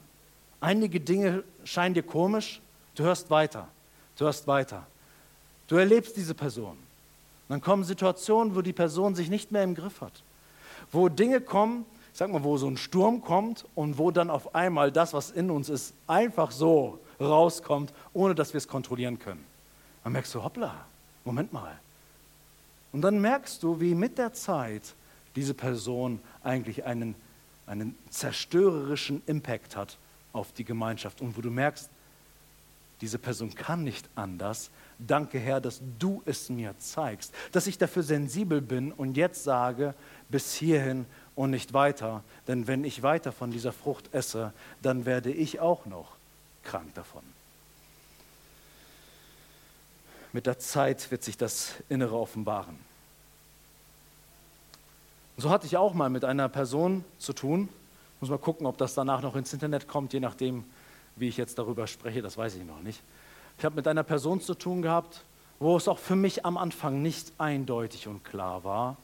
[0.60, 2.62] Einige Dinge scheinen dir komisch.
[2.96, 3.68] Du hörst weiter.
[4.18, 4.86] Du hörst weiter.
[5.68, 6.78] Du erlebst diese Person.
[7.48, 10.24] Dann kommen Situationen, wo die Person sich nicht mehr im Griff hat.
[10.92, 14.54] Wo Dinge kommen, ich sag mal, wo so ein Sturm kommt und wo dann auf
[14.54, 19.44] einmal das, was in uns ist, einfach so rauskommt, ohne dass wir es kontrollieren können.
[20.04, 20.74] Dann merkst du, hoppla,
[21.26, 21.80] Moment mal.
[22.92, 24.96] Und dann merkst du, wie mit der Zeit
[25.40, 27.16] diese Person eigentlich einen,
[27.66, 29.98] einen zerstörerischen Impact hat
[30.34, 31.90] auf die Gemeinschaft und wo du merkst,
[33.00, 34.70] diese Person kann nicht anders.
[34.98, 39.94] Danke Herr, dass du es mir zeigst, dass ich dafür sensibel bin und jetzt sage,
[40.28, 42.22] bis hierhin und nicht weiter.
[42.50, 46.18] Denn wenn ich weiter von dieser Frucht esse, dann werde ich auch noch
[46.66, 47.24] krank davon.
[50.34, 52.89] Mit der Zeit wird sich das Innere offenbaren.
[55.40, 57.70] So hatte ich auch mal mit einer Person zu tun.
[58.20, 60.66] Muss mal gucken, ob das danach noch ins Internet kommt, je nachdem,
[61.16, 63.02] wie ich jetzt darüber spreche, das weiß ich noch nicht.
[63.58, 65.24] Ich habe mit einer Person zu tun gehabt,
[65.60, 68.98] wo es auch für mich am Anfang nicht eindeutig und klar war,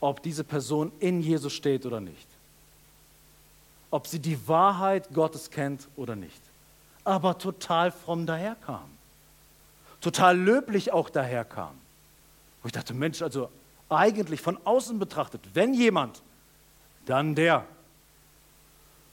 [0.00, 2.28] ob diese Person in Jesus steht oder nicht.
[3.90, 6.42] Ob sie die Wahrheit Gottes kennt oder nicht.
[7.02, 8.90] Aber total fromm daherkam.
[10.02, 11.72] Total löblich auch daherkam.
[12.62, 13.48] Wo ich dachte, Mensch, also
[13.90, 16.22] eigentlich von außen betrachtet, wenn jemand,
[17.06, 17.66] dann der.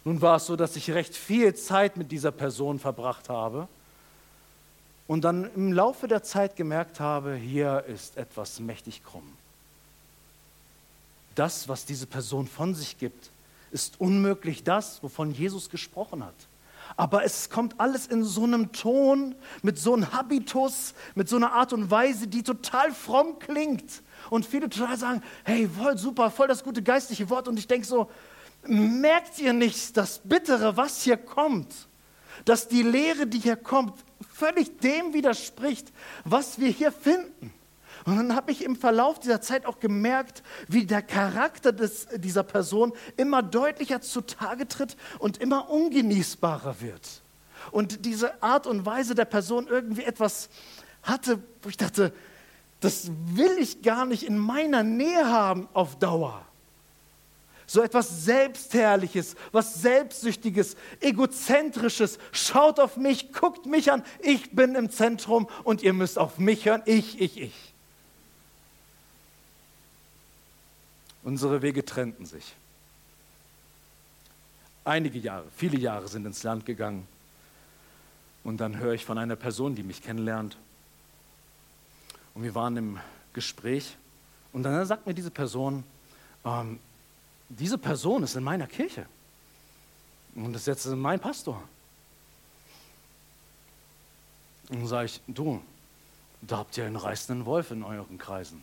[0.03, 3.67] Nun war es so, dass ich recht viel Zeit mit dieser Person verbracht habe
[5.07, 9.34] und dann im Laufe der Zeit gemerkt habe, hier ist etwas mächtig krumm.
[11.36, 13.30] Das, was diese Person von sich gibt,
[13.71, 16.34] ist unmöglich das, wovon Jesus gesprochen hat.
[16.95, 21.53] Aber es kommt alles in so einem Ton, mit so einem Habitus, mit so einer
[21.53, 24.01] Art und Weise, die total fromm klingt.
[24.30, 27.47] Und viele total sagen, hey, voll super, voll das gute geistliche Wort.
[27.47, 28.09] Und ich denke so,
[28.63, 31.73] merkt ihr nicht das Bittere, was hier kommt?
[32.45, 33.93] Dass die Lehre, die hier kommt,
[34.34, 35.91] völlig dem widerspricht,
[36.23, 37.53] was wir hier finden.
[38.05, 42.43] Und dann habe ich im Verlauf dieser Zeit auch gemerkt, wie der Charakter des, dieser
[42.43, 47.21] Person immer deutlicher zutage tritt und immer ungenießbarer wird.
[47.71, 50.49] Und diese Art und Weise der Person irgendwie etwas
[51.03, 52.13] hatte, wo ich dachte,
[52.80, 56.47] das will ich gar nicht in meiner Nähe haben auf Dauer
[57.67, 62.17] so etwas Selbstherrliches, was Selbstsüchtiges, Egozentrisches.
[62.32, 66.65] Schaut auf mich, guckt mich an, ich bin im Zentrum und ihr müsst auf mich
[66.65, 67.53] hören, ich, ich, ich.
[71.23, 72.55] Unsere Wege trennten sich.
[74.86, 77.05] Einige Jahre, viele Jahre sind ins Land gegangen.
[78.45, 80.55] Und dann höre ich von einer Person, die mich kennenlernt.
[82.38, 82.99] Und wir waren im
[83.33, 83.97] Gespräch.
[84.53, 85.83] Und dann sagt mir diese Person,
[86.45, 86.79] ähm,
[87.49, 89.07] diese Person ist in meiner Kirche.
[90.35, 91.59] Und das ist jetzt mein Pastor.
[94.69, 95.59] Und dann sage ich, du,
[96.43, 98.61] da habt ihr einen reißenden Wolf in euren Kreisen.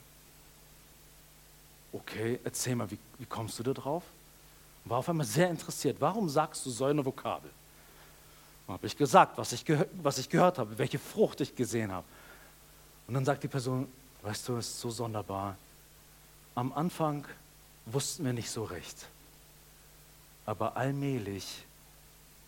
[1.92, 4.04] Okay, erzähl mal, wie, wie kommst du da drauf?
[4.84, 5.96] War auf einmal sehr interessiert.
[5.98, 7.50] Warum sagst du so eine Vokabel?
[8.68, 9.64] Habe ich gesagt, was ich,
[10.00, 12.06] was ich gehört habe, welche Frucht ich gesehen habe.
[13.07, 13.88] Und dann sagt die Person,
[14.22, 15.57] weißt du, es ist so sonderbar.
[16.55, 17.26] Am Anfang
[17.86, 19.07] wussten wir nicht so recht.
[20.46, 21.64] Aber allmählich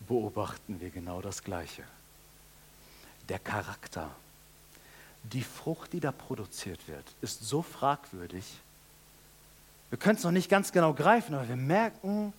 [0.07, 1.83] beobachten wir genau das Gleiche.
[3.29, 4.09] Der Charakter,
[5.23, 8.45] die Frucht, die da produziert wird, ist so fragwürdig.
[9.89, 12.33] Wir können es noch nicht ganz genau greifen, aber wir merken,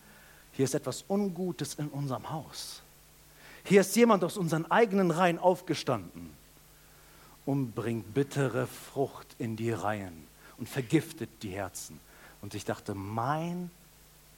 [0.52, 2.82] hier ist etwas Ungutes in unserem Haus.
[3.64, 6.37] Hier ist jemand aus unseren eigenen Reihen aufgestanden
[7.48, 10.26] und bringt bittere Frucht in die Reihen
[10.58, 11.98] und vergiftet die Herzen.
[12.42, 13.70] Und ich dachte, mein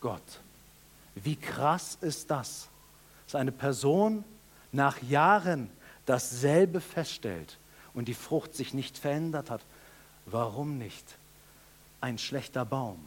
[0.01, 0.41] Gott,
[1.17, 2.69] wie krass ist das,
[3.27, 4.23] dass eine Person
[4.71, 5.71] nach Jahren
[6.07, 7.59] dasselbe feststellt
[7.95, 9.63] und die Frucht sich nicht verändert hat.
[10.27, 11.17] Warum nicht?
[12.01, 12.99] ein schlechter Baum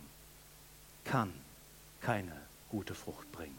[1.04, 1.34] kann
[2.02, 2.36] keine
[2.70, 3.58] gute Frucht bringen.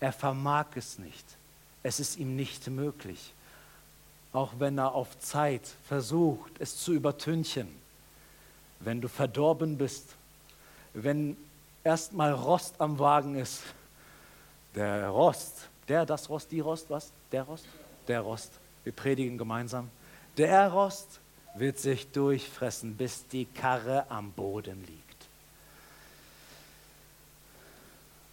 [0.00, 1.24] Er vermag es nicht.
[1.82, 3.32] Es ist ihm nicht möglich.
[4.32, 7.68] Auch wenn er auf Zeit versucht, es zu übertünchen.
[8.78, 10.14] Wenn du verdorben bist,
[10.94, 11.36] wenn
[11.84, 13.62] erstmal Rost am Wagen ist,
[14.74, 17.10] der Rost, der, das Rost, die Rost, was?
[17.32, 17.66] Der Rost?
[18.06, 18.52] Der Rost.
[18.84, 19.90] Wir predigen gemeinsam.
[20.36, 21.18] Der Rost
[21.54, 25.00] wird sich durchfressen, bis die Karre am Boden liegt.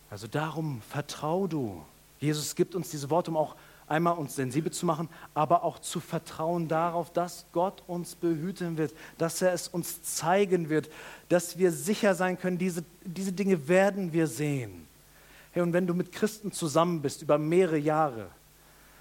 [0.10, 1.84] Also darum vertrau du.
[2.20, 3.56] Jesus gibt uns diese Worte, um auch
[3.88, 8.94] einmal uns sensibel zu machen, aber auch zu vertrauen darauf, dass Gott uns behüten wird,
[9.18, 10.90] dass er es uns zeigen wird,
[11.30, 14.88] dass wir sicher sein können, diese, diese Dinge werden wir sehen.
[15.52, 18.28] Hey, und wenn du mit Christen zusammen bist über mehrere Jahre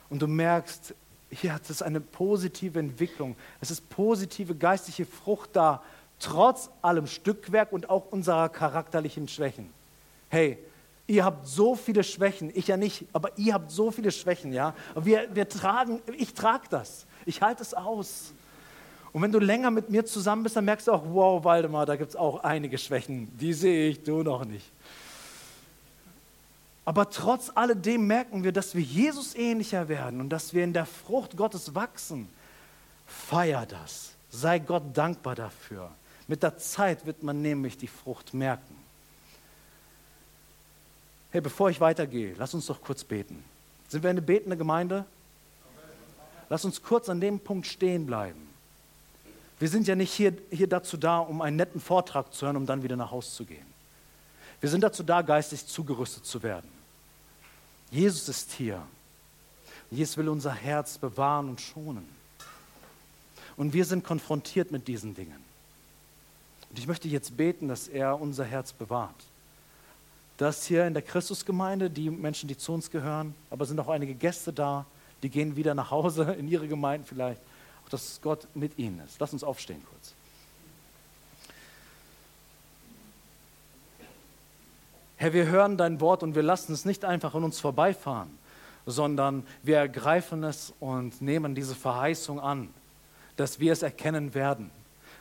[0.08, 0.94] und du merkst,
[1.30, 5.82] hier hat es eine positive Entwicklung, es ist positive geistliche Frucht da,
[6.18, 9.70] trotz allem Stückwerk und auch unserer charakterlichen Schwächen.
[10.28, 10.58] Hey,
[11.06, 14.74] Ihr habt so viele Schwächen, ich ja nicht, aber ihr habt so viele Schwächen, ja.
[14.96, 18.32] Wir, wir tragen, ich trage das, ich halte es aus.
[19.12, 21.96] Und wenn du länger mit mir zusammen bist, dann merkst du auch, wow, Waldemar, da
[21.96, 24.70] gibt es auch einige Schwächen, die sehe ich, du noch nicht.
[26.84, 30.86] Aber trotz alledem merken wir, dass wir Jesus ähnlicher werden und dass wir in der
[30.86, 32.28] Frucht Gottes wachsen.
[33.06, 34.12] Feier das.
[34.30, 35.90] Sei Gott dankbar dafür.
[36.28, 38.75] Mit der Zeit wird man nämlich die Frucht merken.
[41.30, 43.44] Hey, bevor ich weitergehe, lass uns doch kurz beten.
[43.88, 45.04] Sind wir eine betende Gemeinde?
[46.48, 48.46] Lass uns kurz an dem Punkt stehen bleiben.
[49.58, 52.66] Wir sind ja nicht hier, hier dazu da, um einen netten Vortrag zu hören, um
[52.66, 53.66] dann wieder nach Hause zu gehen.
[54.60, 56.70] Wir sind dazu da, geistig zugerüstet zu werden.
[57.90, 58.82] Jesus ist hier.
[59.90, 62.06] Jesus will unser Herz bewahren und schonen.
[63.56, 65.42] Und wir sind konfrontiert mit diesen Dingen.
[66.68, 69.24] Und ich möchte jetzt beten, dass er unser Herz bewahrt
[70.36, 73.88] dass hier in der Christusgemeinde, die Menschen, die zu uns gehören, aber es sind auch
[73.88, 74.84] einige Gäste da,
[75.22, 77.40] die gehen wieder nach Hause in ihre Gemeinden vielleicht,
[77.84, 79.18] auch dass Gott mit ihnen ist.
[79.18, 80.12] Lass uns aufstehen kurz.
[85.18, 88.28] Herr, wir hören dein Wort und wir lassen es nicht einfach an uns vorbeifahren,
[88.84, 92.68] sondern wir ergreifen es und nehmen diese Verheißung an,
[93.36, 94.70] dass wir es erkennen werden.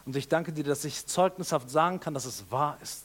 [0.06, 3.05] Und ich danke dir, dass ich zeugnishaft sagen kann, dass es wahr ist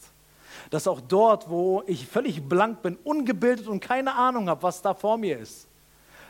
[0.70, 4.94] dass auch dort, wo ich völlig blank bin, ungebildet und keine Ahnung habe, was da
[4.94, 5.66] vor mir ist,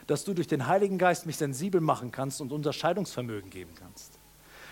[0.07, 4.19] dass du durch den Heiligen Geist mich sensibel machen kannst und Unterscheidungsvermögen geben kannst.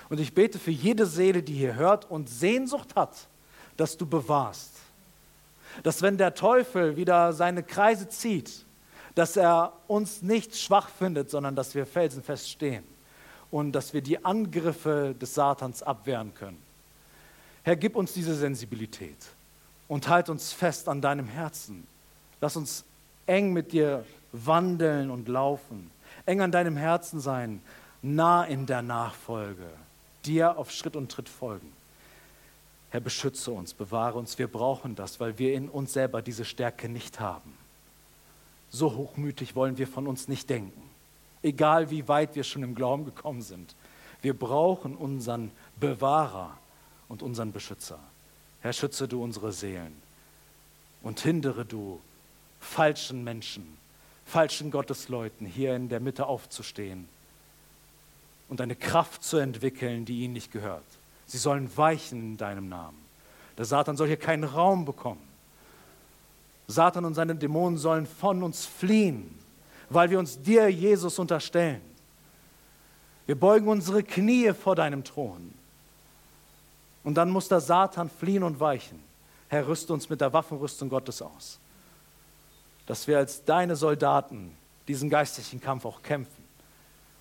[0.08, 3.28] Und ich bete für jede Seele, die hier hört und Sehnsucht hat,
[3.76, 4.72] dass du bewahrst.
[5.82, 8.64] Dass wenn der Teufel wieder seine Kreise zieht,
[9.14, 12.84] dass er uns nicht schwach findet, sondern dass wir felsenfest stehen
[13.50, 16.58] und dass wir die Angriffe des Satans abwehren können.
[17.62, 19.16] Herr, gib uns diese Sensibilität
[19.88, 21.86] und halt uns fest an deinem Herzen.
[22.40, 22.84] Lass uns
[23.26, 25.90] eng mit dir wandeln und laufen,
[26.26, 27.60] eng an deinem Herzen sein,
[28.02, 29.68] nah in der Nachfolge,
[30.24, 31.72] dir auf Schritt und Tritt folgen.
[32.90, 34.38] Herr, beschütze uns, bewahre uns.
[34.38, 37.52] Wir brauchen das, weil wir in uns selber diese Stärke nicht haben.
[38.70, 40.82] So hochmütig wollen wir von uns nicht denken,
[41.42, 43.74] egal wie weit wir schon im Glauben gekommen sind.
[44.22, 46.56] Wir brauchen unseren Bewahrer
[47.08, 47.98] und unseren Beschützer.
[48.68, 49.96] Herr, schütze du unsere Seelen
[51.02, 52.02] und hindere du
[52.60, 53.78] falschen Menschen,
[54.26, 57.08] falschen Gottesleuten hier in der Mitte aufzustehen
[58.50, 60.84] und eine Kraft zu entwickeln, die ihnen nicht gehört.
[61.24, 62.98] Sie sollen weichen in deinem Namen.
[63.56, 65.26] Der Satan soll hier keinen Raum bekommen.
[66.66, 69.34] Satan und seine Dämonen sollen von uns fliehen,
[69.88, 71.80] weil wir uns dir, Jesus, unterstellen.
[73.24, 75.54] Wir beugen unsere Knie vor deinem Thron.
[77.08, 79.02] Und dann muss der Satan fliehen und weichen.
[79.48, 81.58] Herr, rüste uns mit der Waffenrüstung Gottes aus,
[82.84, 84.54] dass wir als deine Soldaten
[84.88, 86.44] diesen geistlichen Kampf auch kämpfen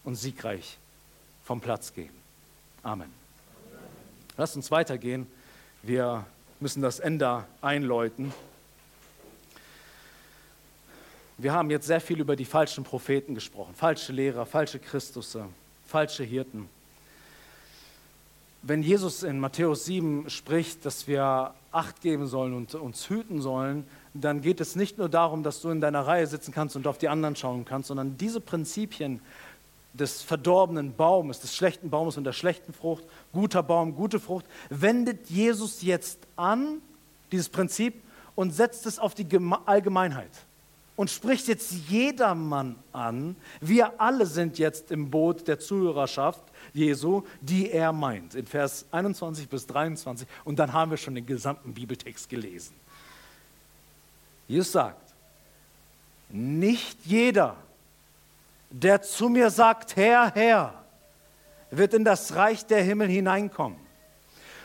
[0.03, 0.77] und siegreich
[1.45, 2.11] vom Platz gehen.
[2.83, 3.09] Amen.
[4.35, 5.25] Lass uns weitergehen.
[5.83, 6.25] Wir
[6.59, 8.33] müssen das Ende einläuten.
[11.37, 15.45] Wir haben jetzt sehr viel über die falschen Propheten gesprochen, falsche Lehrer, falsche Christusse,
[15.85, 16.67] falsche Hirten
[18.61, 23.85] wenn Jesus in Matthäus 7 spricht, dass wir Acht geben sollen und uns hüten sollen,
[24.13, 26.97] dann geht es nicht nur darum, dass du in deiner Reihe sitzen kannst und auf
[26.97, 29.21] die anderen schauen kannst, sondern diese Prinzipien
[29.93, 35.29] des verdorbenen Baumes, des schlechten Baumes und der schlechten Frucht, guter Baum, gute Frucht, wendet
[35.29, 36.81] Jesus jetzt an,
[37.31, 38.01] dieses Prinzip,
[38.35, 39.27] und setzt es auf die
[39.65, 40.31] Allgemeinheit.
[40.97, 43.37] Und spricht jetzt jedermann an.
[43.61, 46.41] Wir alle sind jetzt im Boot der Zuhörerschaft
[46.73, 50.27] Jesu, die er meint, in Vers 21 bis 23.
[50.43, 52.73] Und dann haben wir schon den gesamten Bibeltext gelesen.
[54.47, 55.13] Jesus sagt,
[56.29, 57.55] nicht jeder,
[58.71, 60.83] der zu mir sagt, Herr, Herr,
[61.69, 63.77] wird in das Reich der Himmel hineinkommen,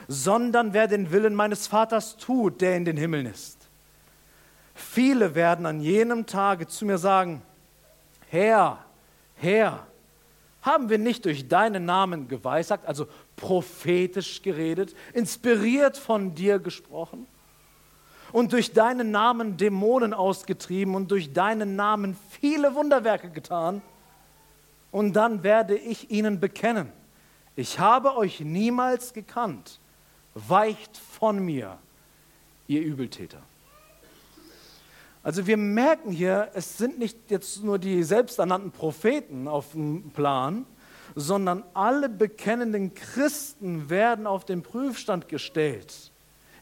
[0.09, 3.62] sondern wer den Willen meines Vaters tut, der in den Himmeln ist.
[4.91, 7.41] Viele werden an jenem Tage zu mir sagen,
[8.29, 8.85] Herr,
[9.37, 9.87] Herr,
[10.61, 13.07] haben wir nicht durch deinen Namen geweissagt, also
[13.37, 17.27] prophetisch geredet, inspiriert von dir gesprochen
[18.33, 23.83] und durch deinen Namen Dämonen ausgetrieben und durch deinen Namen viele Wunderwerke getan?
[24.91, 26.93] Und dann werde ich ihnen bekennen,
[27.57, 29.79] ich habe euch niemals gekannt,
[30.35, 31.79] weicht von mir,
[32.67, 33.43] ihr Übeltäter.
[35.23, 40.67] Also wir merken hier, es sind nicht jetzt nur die selbsternannten Propheten auf dem Plan,
[41.15, 46.11] sondern alle bekennenden Christen werden auf den Prüfstand gestellt.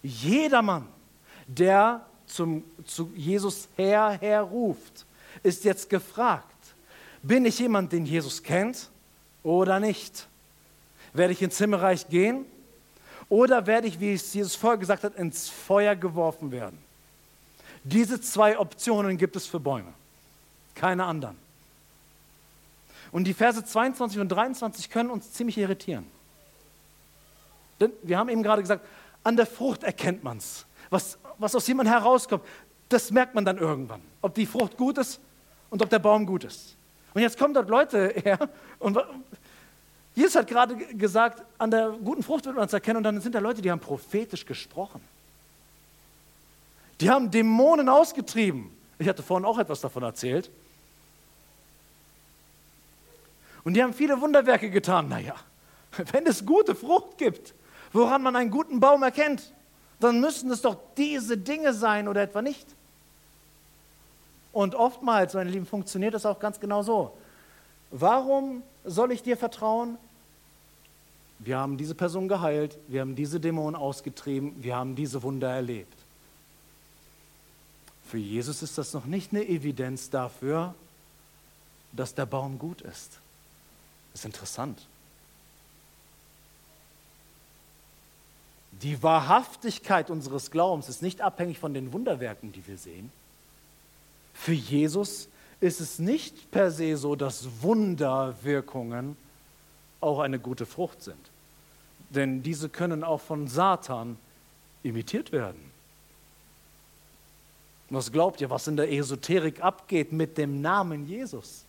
[0.03, 0.89] Jedermann,
[1.47, 5.07] der zum, zu Jesus Herr, Herr ruft,
[5.43, 6.47] ist jetzt gefragt,
[7.23, 8.91] bin ich jemand, den Jesus kennt
[9.43, 10.29] oder nicht?
[11.13, 12.45] Werde ich ins Himmelreich gehen
[13.29, 16.89] oder werde ich, wie es Jesus vorher gesagt hat, ins Feuer geworfen werden?
[17.85, 19.93] Diese zwei Optionen gibt es für Bäume,
[20.74, 21.37] keine anderen.
[23.12, 26.07] Und die Verse 22 und 23 können uns ziemlich irritieren.
[27.81, 28.87] Denn wir haben eben gerade gesagt,
[29.24, 30.66] an der Frucht erkennt man es.
[30.91, 32.45] Was, was aus jemandem herauskommt,
[32.89, 34.03] das merkt man dann irgendwann.
[34.20, 35.20] Ob die Frucht gut ist
[35.70, 36.76] und ob der Baum gut ist.
[37.14, 38.39] Und jetzt kommen dort Leute her
[38.78, 38.99] und
[40.14, 43.35] Jesus hat gerade gesagt, an der guten Frucht wird man es erkennen und dann sind
[43.35, 45.01] da Leute, die haben prophetisch gesprochen.
[47.01, 48.70] Die haben Dämonen ausgetrieben.
[48.98, 50.51] Ich hatte vorhin auch etwas davon erzählt.
[53.64, 55.09] Und die haben viele Wunderwerke getan.
[55.09, 55.34] Naja,
[56.12, 57.55] wenn es gute Frucht gibt,
[57.92, 59.53] woran man einen guten Baum erkennt,
[59.98, 62.66] dann müssen es doch diese Dinge sein oder etwa nicht.
[64.53, 67.16] Und oftmals, meine Lieben, funktioniert das auch ganz genau so.
[67.90, 69.96] Warum soll ich dir vertrauen?
[71.38, 75.99] Wir haben diese Person geheilt, wir haben diese Dämonen ausgetrieben, wir haben diese Wunder erlebt.
[78.11, 80.75] Für Jesus ist das noch nicht eine Evidenz dafür,
[81.93, 83.21] dass der Baum gut ist.
[84.11, 84.85] Das ist interessant.
[88.83, 93.13] Die Wahrhaftigkeit unseres Glaubens ist nicht abhängig von den Wunderwerken, die wir sehen.
[94.35, 95.29] Für Jesus
[95.61, 99.17] ist es nicht per se so, dass Wunderwirkungen
[100.01, 101.31] auch eine gute Frucht sind.
[102.09, 104.19] Denn diese können auch von Satan
[104.83, 105.70] imitiert werden.
[107.91, 111.64] Was glaubt ihr, was in der Esoterik abgeht mit dem Namen Jesus?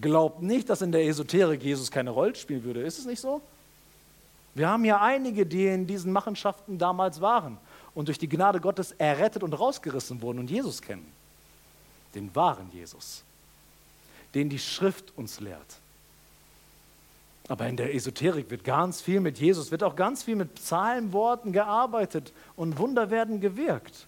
[0.00, 2.82] Glaubt nicht, dass in der Esoterik Jesus keine Rolle spielen würde.
[2.82, 3.42] Ist es nicht so?
[4.54, 7.58] Wir haben ja einige, die in diesen Machenschaften damals waren
[7.94, 11.06] und durch die Gnade Gottes errettet und rausgerissen wurden und Jesus kennen.
[12.14, 13.22] Den wahren Jesus,
[14.34, 15.76] den die Schrift uns lehrt.
[17.48, 21.52] Aber in der Esoterik wird ganz viel mit Jesus, wird auch ganz viel mit Zahlenworten
[21.52, 24.06] gearbeitet und Wunder werden gewirkt.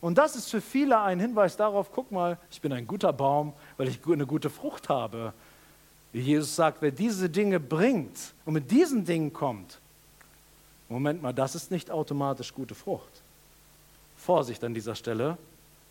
[0.00, 3.52] Und das ist für viele ein Hinweis darauf, guck mal, ich bin ein guter Baum,
[3.76, 5.32] weil ich eine gute Frucht habe.
[6.12, 9.80] Wie Jesus sagt, wer diese Dinge bringt und mit diesen Dingen kommt,
[10.88, 13.22] Moment mal, das ist nicht automatisch gute Frucht.
[14.16, 15.36] Vorsicht an dieser Stelle.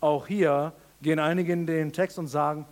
[0.00, 2.66] Auch hier gehen einige in den Text und sagen,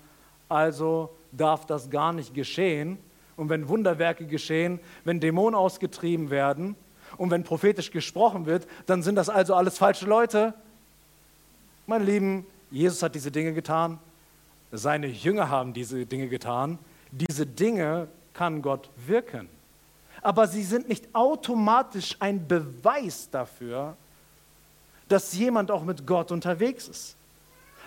[0.48, 2.98] also darf das gar nicht geschehen.
[3.36, 6.74] Und wenn Wunderwerke geschehen, wenn Dämonen ausgetrieben werden
[7.16, 10.54] und wenn prophetisch gesprochen wird, dann sind das also alles falsche Leute.
[11.86, 13.98] Meine Lieben, Jesus hat diese Dinge getan,
[14.72, 16.78] seine Jünger haben diese Dinge getan.
[17.12, 19.48] Diese Dinge kann Gott wirken.
[20.22, 23.96] Aber sie sind nicht automatisch ein Beweis dafür,
[25.08, 27.14] dass jemand auch mit Gott unterwegs ist.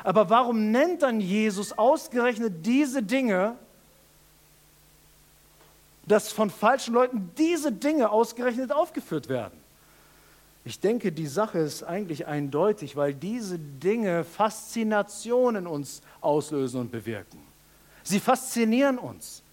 [0.04, 3.56] Aber warum nennt dann Jesus ausgerechnet diese Dinge,
[6.06, 9.59] dass von falschen Leuten diese Dinge ausgerechnet aufgeführt werden?
[10.66, 16.92] Ich denke, die Sache ist eigentlich eindeutig, weil diese Dinge Faszination in uns auslösen und
[16.92, 17.40] bewirken.
[18.04, 19.44] Sie faszinieren uns.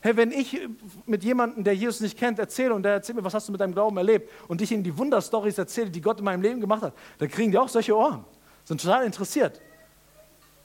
[0.00, 0.58] Hey, wenn ich
[1.04, 3.60] mit jemandem, der Jesus nicht kennt, erzähle und der erzählt mir, was hast du mit
[3.60, 6.82] deinem Glauben erlebt und ich ihnen die Wunderstories erzähle, die Gott in meinem Leben gemacht
[6.82, 8.24] hat, dann kriegen die auch solche Ohren,
[8.64, 9.60] sind total interessiert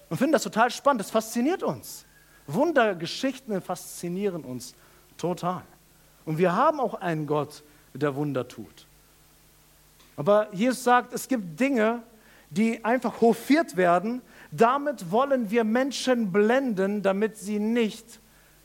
[0.10, 1.02] und finden das total spannend.
[1.02, 2.06] Das fasziniert uns.
[2.46, 4.76] Wundergeschichten faszinieren uns
[5.18, 5.64] total.
[6.26, 7.64] Und wir haben auch einen Gott,
[7.94, 8.86] der Wunder tut.
[10.18, 12.04] Aber Jesus sagt, es gibt Dinge,
[12.50, 14.22] die einfach hofiert werden.
[14.52, 18.20] Damit wollen wir Menschen blenden, damit sie nicht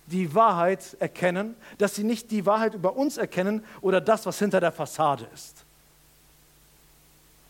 [0.07, 4.61] die Wahrheit erkennen, dass sie nicht die Wahrheit über uns erkennen oder das, was hinter
[4.61, 5.65] der Fassade ist.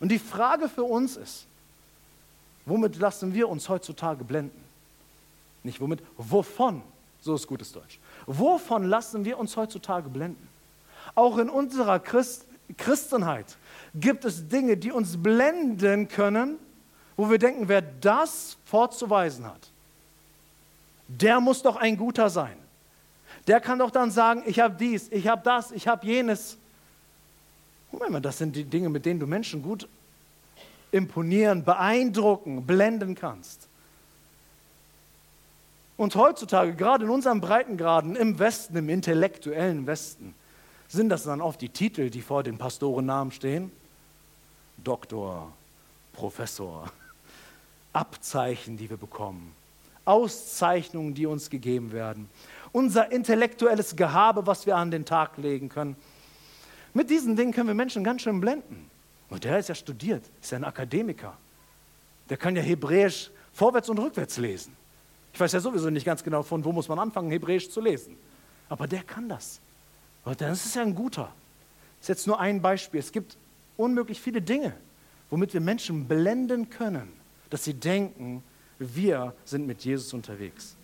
[0.00, 1.46] Und die Frage für uns ist,
[2.64, 4.62] womit lassen wir uns heutzutage blenden?
[5.62, 6.82] Nicht womit, wovon?
[7.20, 7.98] So ist gutes Deutsch.
[8.26, 10.48] Wovon lassen wir uns heutzutage blenden?
[11.14, 12.46] Auch in unserer Christ
[12.76, 13.56] Christenheit
[13.94, 16.58] gibt es Dinge, die uns blenden können,
[17.16, 19.70] wo wir denken, wer das vorzuweisen hat,
[21.08, 22.56] der muss doch ein guter sein.
[23.46, 26.58] Der kann doch dann sagen, ich habe dies, ich habe das, ich habe jenes.
[27.92, 29.88] Moment mal, das sind die Dinge, mit denen du Menschen gut
[30.90, 33.68] imponieren, beeindrucken, blenden kannst.
[35.96, 40.34] Und heutzutage, gerade in unseren Breitengraden im Westen, im intellektuellen Westen,
[40.88, 43.70] sind das dann oft die Titel, die vor den Pastorennamen stehen?
[44.82, 45.52] Doktor,
[46.12, 46.90] Professor,
[47.92, 49.52] Abzeichen, die wir bekommen,
[50.04, 52.28] Auszeichnungen, die uns gegeben werden,
[52.72, 55.96] unser intellektuelles Gehabe, was wir an den Tag legen können.
[56.94, 58.90] Mit diesen Dingen können wir Menschen ganz schön blenden.
[59.28, 61.36] Und der ist ja studiert, ist ja ein Akademiker.
[62.28, 64.76] Der kann ja Hebräisch vorwärts und rückwärts lesen.
[65.32, 68.16] Ich weiß ja sowieso nicht ganz genau, von wo muss man anfangen, Hebräisch zu lesen.
[68.68, 69.60] Aber der kann das.
[70.26, 71.32] Und das ist ja ein guter.
[72.00, 72.98] Das ist jetzt nur ein Beispiel.
[72.98, 73.38] Es gibt
[73.76, 74.74] unmöglich viele Dinge,
[75.30, 77.12] womit wir Menschen blenden können,
[77.48, 78.42] dass sie denken,
[78.78, 80.76] wir sind mit Jesus unterwegs.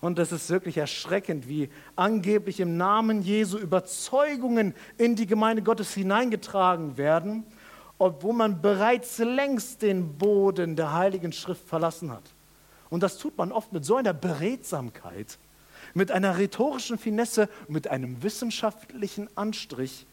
[0.00, 5.94] Und das ist wirklich erschreckend, wie angeblich im Namen Jesu Überzeugungen in die Gemeinde Gottes
[5.94, 7.44] hineingetragen werden,
[7.98, 12.34] obwohl man bereits längst den Boden der Heiligen Schrift verlassen hat.
[12.90, 15.38] Und das tut man oft mit so einer Beredsamkeit,
[15.96, 20.04] mit einer rhetorischen Finesse, mit einem wissenschaftlichen Anstrich,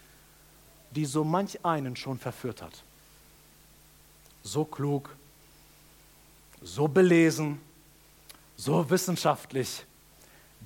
[0.91, 2.83] die so manch einen schon verführt hat.
[4.43, 5.13] So klug,
[6.61, 7.59] so belesen,
[8.55, 9.83] so wissenschaftlich,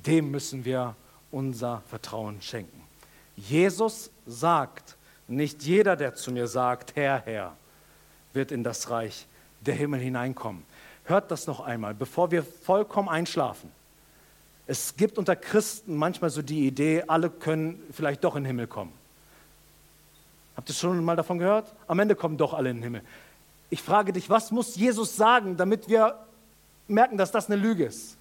[0.06, 0.96] dem müssen wir
[1.32, 2.84] unser Vertrauen schenken.
[3.36, 4.98] Jesus sagt,
[5.28, 7.58] nicht jeder, der zu mir sagt, Herr, Herr,
[8.34, 9.26] wird in das Reich
[9.62, 10.64] der Himmel hineinkommen.
[11.06, 13.72] Hört das noch einmal, bevor wir vollkommen einschlafen.
[14.68, 18.68] Es gibt unter Christen manchmal so die Idee, alle können vielleicht doch in den Himmel
[18.68, 18.92] kommen.
[20.58, 21.74] Habt ihr schon mal davon gehört?
[21.88, 23.02] Am Ende kommen doch alle in den Himmel.
[23.70, 26.18] Ich frage dich, was muss Jesus sagen, damit wir
[26.88, 28.18] merken, dass das eine Lüge ist?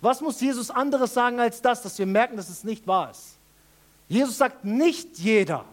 [0.00, 3.36] Was muss Jesus anderes sagen als das, dass wir merken, dass es nicht wahr ist?
[4.08, 5.64] Jesus sagt, nicht jeder.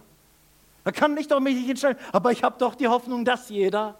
[0.83, 3.99] Er kann nicht auf mich nicht entscheiden, aber ich habe doch die Hoffnung, dass jeder.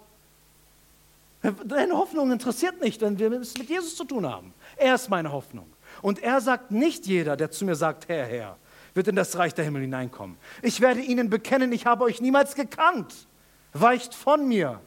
[1.64, 4.54] Deine Hoffnung interessiert nicht, denn wir müssen mit Jesus zu tun haben.
[4.76, 5.66] Er ist meine Hoffnung.
[6.02, 8.56] Und er sagt, nicht jeder, der zu mir sagt, Herr, Herr,
[8.94, 10.36] wird in das Reich der Himmel hineinkommen.
[10.60, 13.26] Ich werde ihnen bekennen, ich habe euch niemals gekannt.
[13.72, 14.80] Weicht von mir,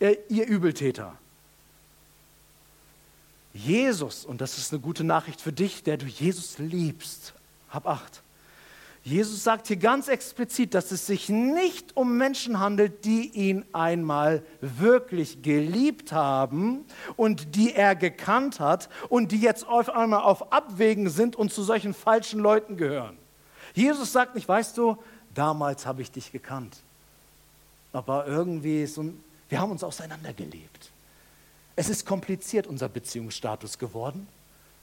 [0.00, 1.16] ihr Übeltäter.
[3.52, 7.34] Jesus, und das ist eine gute Nachricht für dich, der du Jesus liebst,
[7.70, 8.22] hab acht.
[9.06, 14.42] Jesus sagt hier ganz explizit, dass es sich nicht um Menschen handelt, die ihn einmal
[14.62, 16.86] wirklich geliebt haben
[17.16, 21.62] und die er gekannt hat und die jetzt auf einmal auf Abwägen sind und zu
[21.62, 23.18] solchen falschen Leuten gehören.
[23.74, 24.96] Jesus sagt nicht, weißt du,
[25.34, 26.78] damals habe ich dich gekannt,
[27.92, 30.90] aber irgendwie so ein, wir haben uns auseinandergelebt.
[31.76, 34.26] Es ist kompliziert, unser Beziehungsstatus geworden.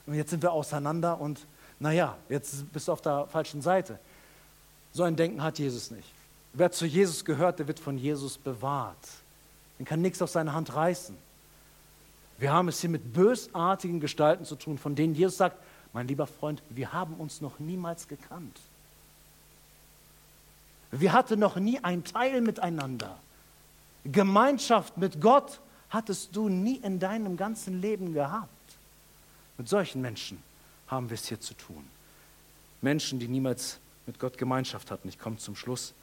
[0.06, 1.44] Und jetzt sind wir auseinander und
[1.80, 3.98] naja, jetzt bist du auf der falschen Seite.
[4.92, 6.08] So ein Denken hat Jesus nicht.
[6.52, 9.08] Wer zu Jesus gehört, der wird von Jesus bewahrt.
[9.78, 11.16] Den kann nichts auf seine Hand reißen.
[12.38, 15.56] Wir haben es hier mit bösartigen Gestalten zu tun, von denen Jesus sagt,
[15.92, 18.58] mein lieber Freund, wir haben uns noch niemals gekannt.
[20.90, 23.18] Wir hatten noch nie ein Teil miteinander.
[24.04, 28.48] Gemeinschaft mit Gott hattest du nie in deinem ganzen Leben gehabt.
[29.56, 30.42] Mit solchen Menschen
[30.88, 31.84] haben wir es hier zu tun.
[32.80, 35.08] Menschen, die niemals mit Gott Gemeinschaft hatten.
[35.08, 35.94] Ich komme zum Schluss.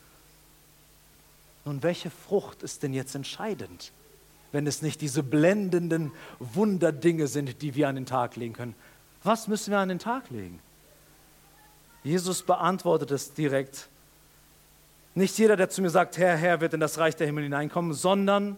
[1.66, 3.92] Nun, welche Frucht ist denn jetzt entscheidend,
[4.52, 8.76] wenn es nicht diese blendenden Wunderdinge sind, die wir an den Tag legen können?
[9.24, 10.60] Was müssen wir an den Tag legen?
[12.04, 13.90] Jesus beantwortet es direkt.
[15.16, 17.94] Nicht jeder, der zu mir sagt, Herr, Herr, wird in das Reich der Himmel hineinkommen,
[17.94, 18.56] sondern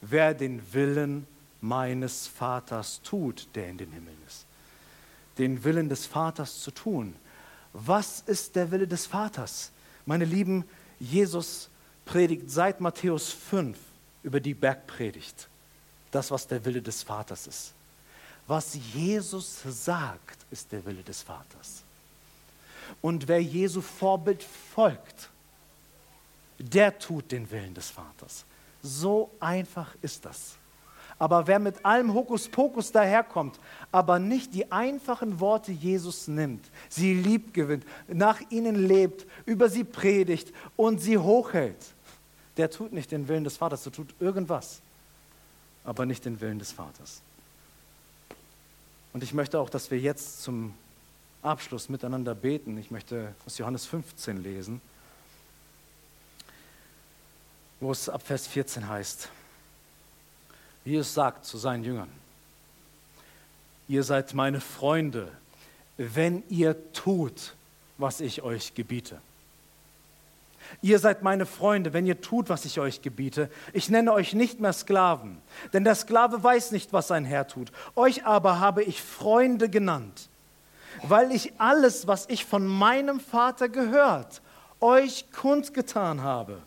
[0.00, 1.26] wer den Willen
[1.60, 4.46] meines Vaters tut, der in den Himmeln ist.
[5.38, 7.14] Den Willen des Vaters zu tun.
[7.74, 9.72] Was ist der Wille des Vaters?
[10.06, 10.64] Meine Lieben,
[11.00, 11.68] Jesus
[12.04, 13.76] predigt seit Matthäus 5
[14.22, 15.48] über die Bergpredigt.
[16.12, 17.72] Das, was der Wille des Vaters ist.
[18.46, 21.82] Was Jesus sagt, ist der Wille des Vaters.
[23.02, 24.44] Und wer Jesu Vorbild
[24.74, 25.30] folgt,
[26.58, 28.44] der tut den Willen des Vaters.
[28.82, 30.56] So einfach ist das.
[31.18, 33.58] Aber wer mit allem Hokuspokus daherkommt,
[33.92, 39.84] aber nicht die einfachen Worte Jesus nimmt, sie lieb gewinnt, nach ihnen lebt, über sie
[39.84, 41.76] predigt und sie hochhält,
[42.56, 44.80] der tut nicht den Willen des Vaters, der tut irgendwas,
[45.84, 47.20] aber nicht den Willen des Vaters.
[49.12, 50.74] Und ich möchte auch, dass wir jetzt zum
[51.44, 52.76] Abschluss miteinander beten.
[52.78, 54.80] Ich möchte aus Johannes 15 lesen,
[57.80, 59.28] wo es ab Vers 14 heißt,
[60.84, 62.10] Jesus sagt zu seinen Jüngern,
[63.88, 65.28] ihr seid meine Freunde,
[65.96, 67.54] wenn ihr tut,
[67.98, 69.20] was ich euch gebiete.
[70.82, 73.50] Ihr seid meine Freunde, wenn ihr tut, was ich euch gebiete.
[73.72, 75.38] Ich nenne euch nicht mehr Sklaven,
[75.72, 77.70] denn der Sklave weiß nicht, was sein Herr tut.
[77.94, 80.28] Euch aber habe ich Freunde genannt,
[81.02, 84.40] weil ich alles, was ich von meinem Vater gehört,
[84.80, 86.60] euch kundgetan habe.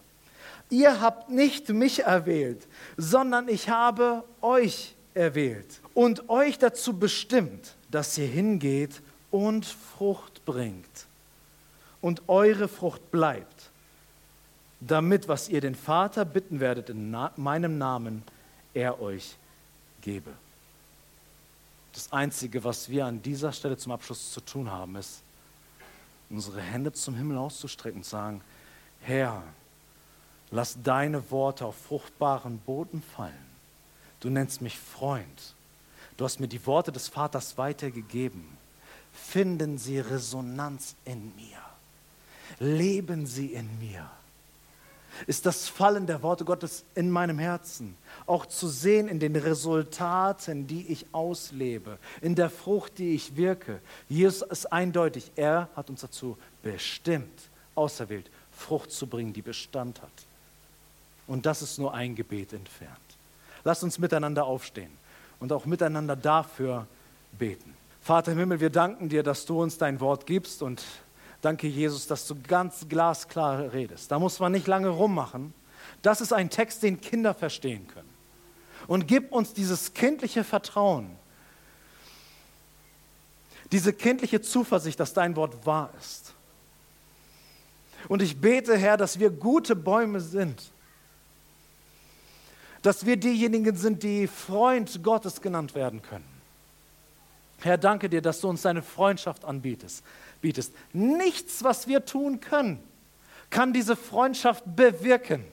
[0.70, 8.18] Ihr habt nicht mich erwählt, sondern ich habe euch erwählt und euch dazu bestimmt, dass
[8.18, 9.02] ihr hingeht
[9.32, 11.08] und Frucht bringt
[12.02, 13.70] und eure Frucht bleibt,
[14.80, 18.24] damit, was ihr den Vater bitten werdet in na meinem Namen,
[18.74, 19.36] er euch
[20.02, 20.32] gebe.
[21.94, 25.24] Das Einzige, was wir an dieser Stelle zum Abschluss zu tun haben, ist,
[26.30, 28.42] unsere Hände zum Himmel auszustrecken und sagen,
[29.02, 29.42] Herr,
[30.52, 33.34] Lass deine Worte auf fruchtbaren Boden fallen.
[34.20, 35.54] Du nennst mich Freund.
[36.16, 38.46] Du hast mir die Worte des Vaters weitergegeben.
[39.14, 41.60] Finden sie Resonanz in mir.
[42.60, 44.10] Leben sie in mir.
[45.26, 50.68] Ist das Fallen der Worte Gottes in meinem Herzen auch zu sehen in den Resultaten,
[50.68, 53.80] die ich auslebe, in der Frucht, die ich wirke.
[54.10, 60.27] Jesus ist eindeutig, er hat uns dazu bestimmt, auserwählt, Frucht zu bringen, die Bestand hat.
[61.28, 62.98] Und das ist nur ein Gebet entfernt.
[63.64, 64.92] Lasst uns miteinander aufstehen
[65.40, 66.88] und auch miteinander dafür
[67.38, 67.76] beten.
[68.02, 70.84] Vater im Himmel, wir danken dir, dass du uns dein Wort gibst und
[71.42, 74.10] danke Jesus, dass du ganz glasklar redest.
[74.12, 75.54] Da muss man nicht lange rummachen.
[76.02, 78.10] Das ist ein Text, den Kinder verstehen können.
[78.88, 81.10] Und gib uns dieses kindliche Vertrauen,
[83.74, 86.34] diese kindliche Zuversicht, dass dein Wort wahr ist.
[88.08, 90.72] Und ich bete, Herr, dass wir gute Bäume sind
[92.88, 96.24] dass wir diejenigen sind, die Freund Gottes genannt werden können.
[97.60, 100.06] Herr, danke dir, dass du uns deine Freundschaft anbietest.
[100.40, 100.74] Bietest.
[100.94, 102.82] Nichts, was wir tun können,
[103.50, 105.44] kann diese Freundschaft bewirken.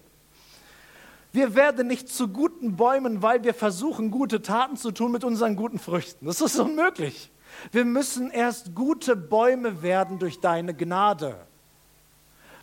[1.32, 5.56] Wir werden nicht zu guten Bäumen, weil wir versuchen, gute Taten zu tun mit unseren
[5.56, 6.26] guten Früchten.
[6.26, 7.32] Das ist unmöglich.
[7.72, 11.34] Wir müssen erst gute Bäume werden durch deine Gnade,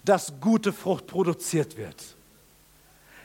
[0.05, 2.15] dass gute Frucht produziert wird.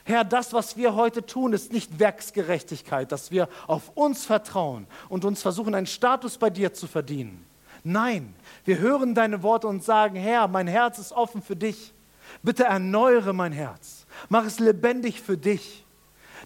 [0.08, 5.24] Herr, das, was wir heute tun, ist nicht Werksgerechtigkeit, dass wir auf uns vertrauen und
[5.24, 7.44] uns versuchen, einen Status bei dir zu verdienen.
[7.82, 8.32] Nein,
[8.64, 11.92] wir hören deine Worte und sagen, Herr, mein Herz ist offen für dich.
[12.40, 14.06] Bitte erneuere mein Herz.
[14.28, 15.84] Mach es lebendig für dich,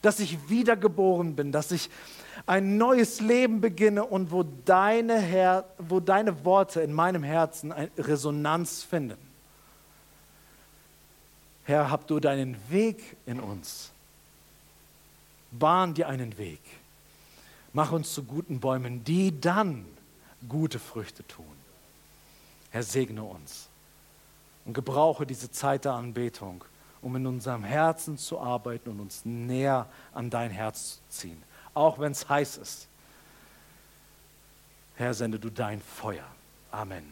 [0.00, 1.90] dass ich wiedergeboren bin, dass ich
[2.46, 8.82] ein neues Leben beginne und wo deine, Her wo deine Worte in meinem Herzen Resonanz
[8.82, 9.29] finden.
[11.70, 13.92] Herr, hab du deinen Weg in uns.
[15.52, 16.60] Bahn dir einen Weg.
[17.72, 19.86] Mach uns zu guten Bäumen, die dann
[20.48, 21.46] gute Früchte tun.
[22.72, 23.68] Herr, segne uns
[24.64, 26.64] und gebrauche diese Zeit der Anbetung,
[27.02, 31.40] um in unserem Herzen zu arbeiten und uns näher an dein Herz zu ziehen,
[31.72, 32.88] auch wenn es heiß ist.
[34.96, 36.26] Herr, sende du dein Feuer.
[36.72, 37.04] Amen.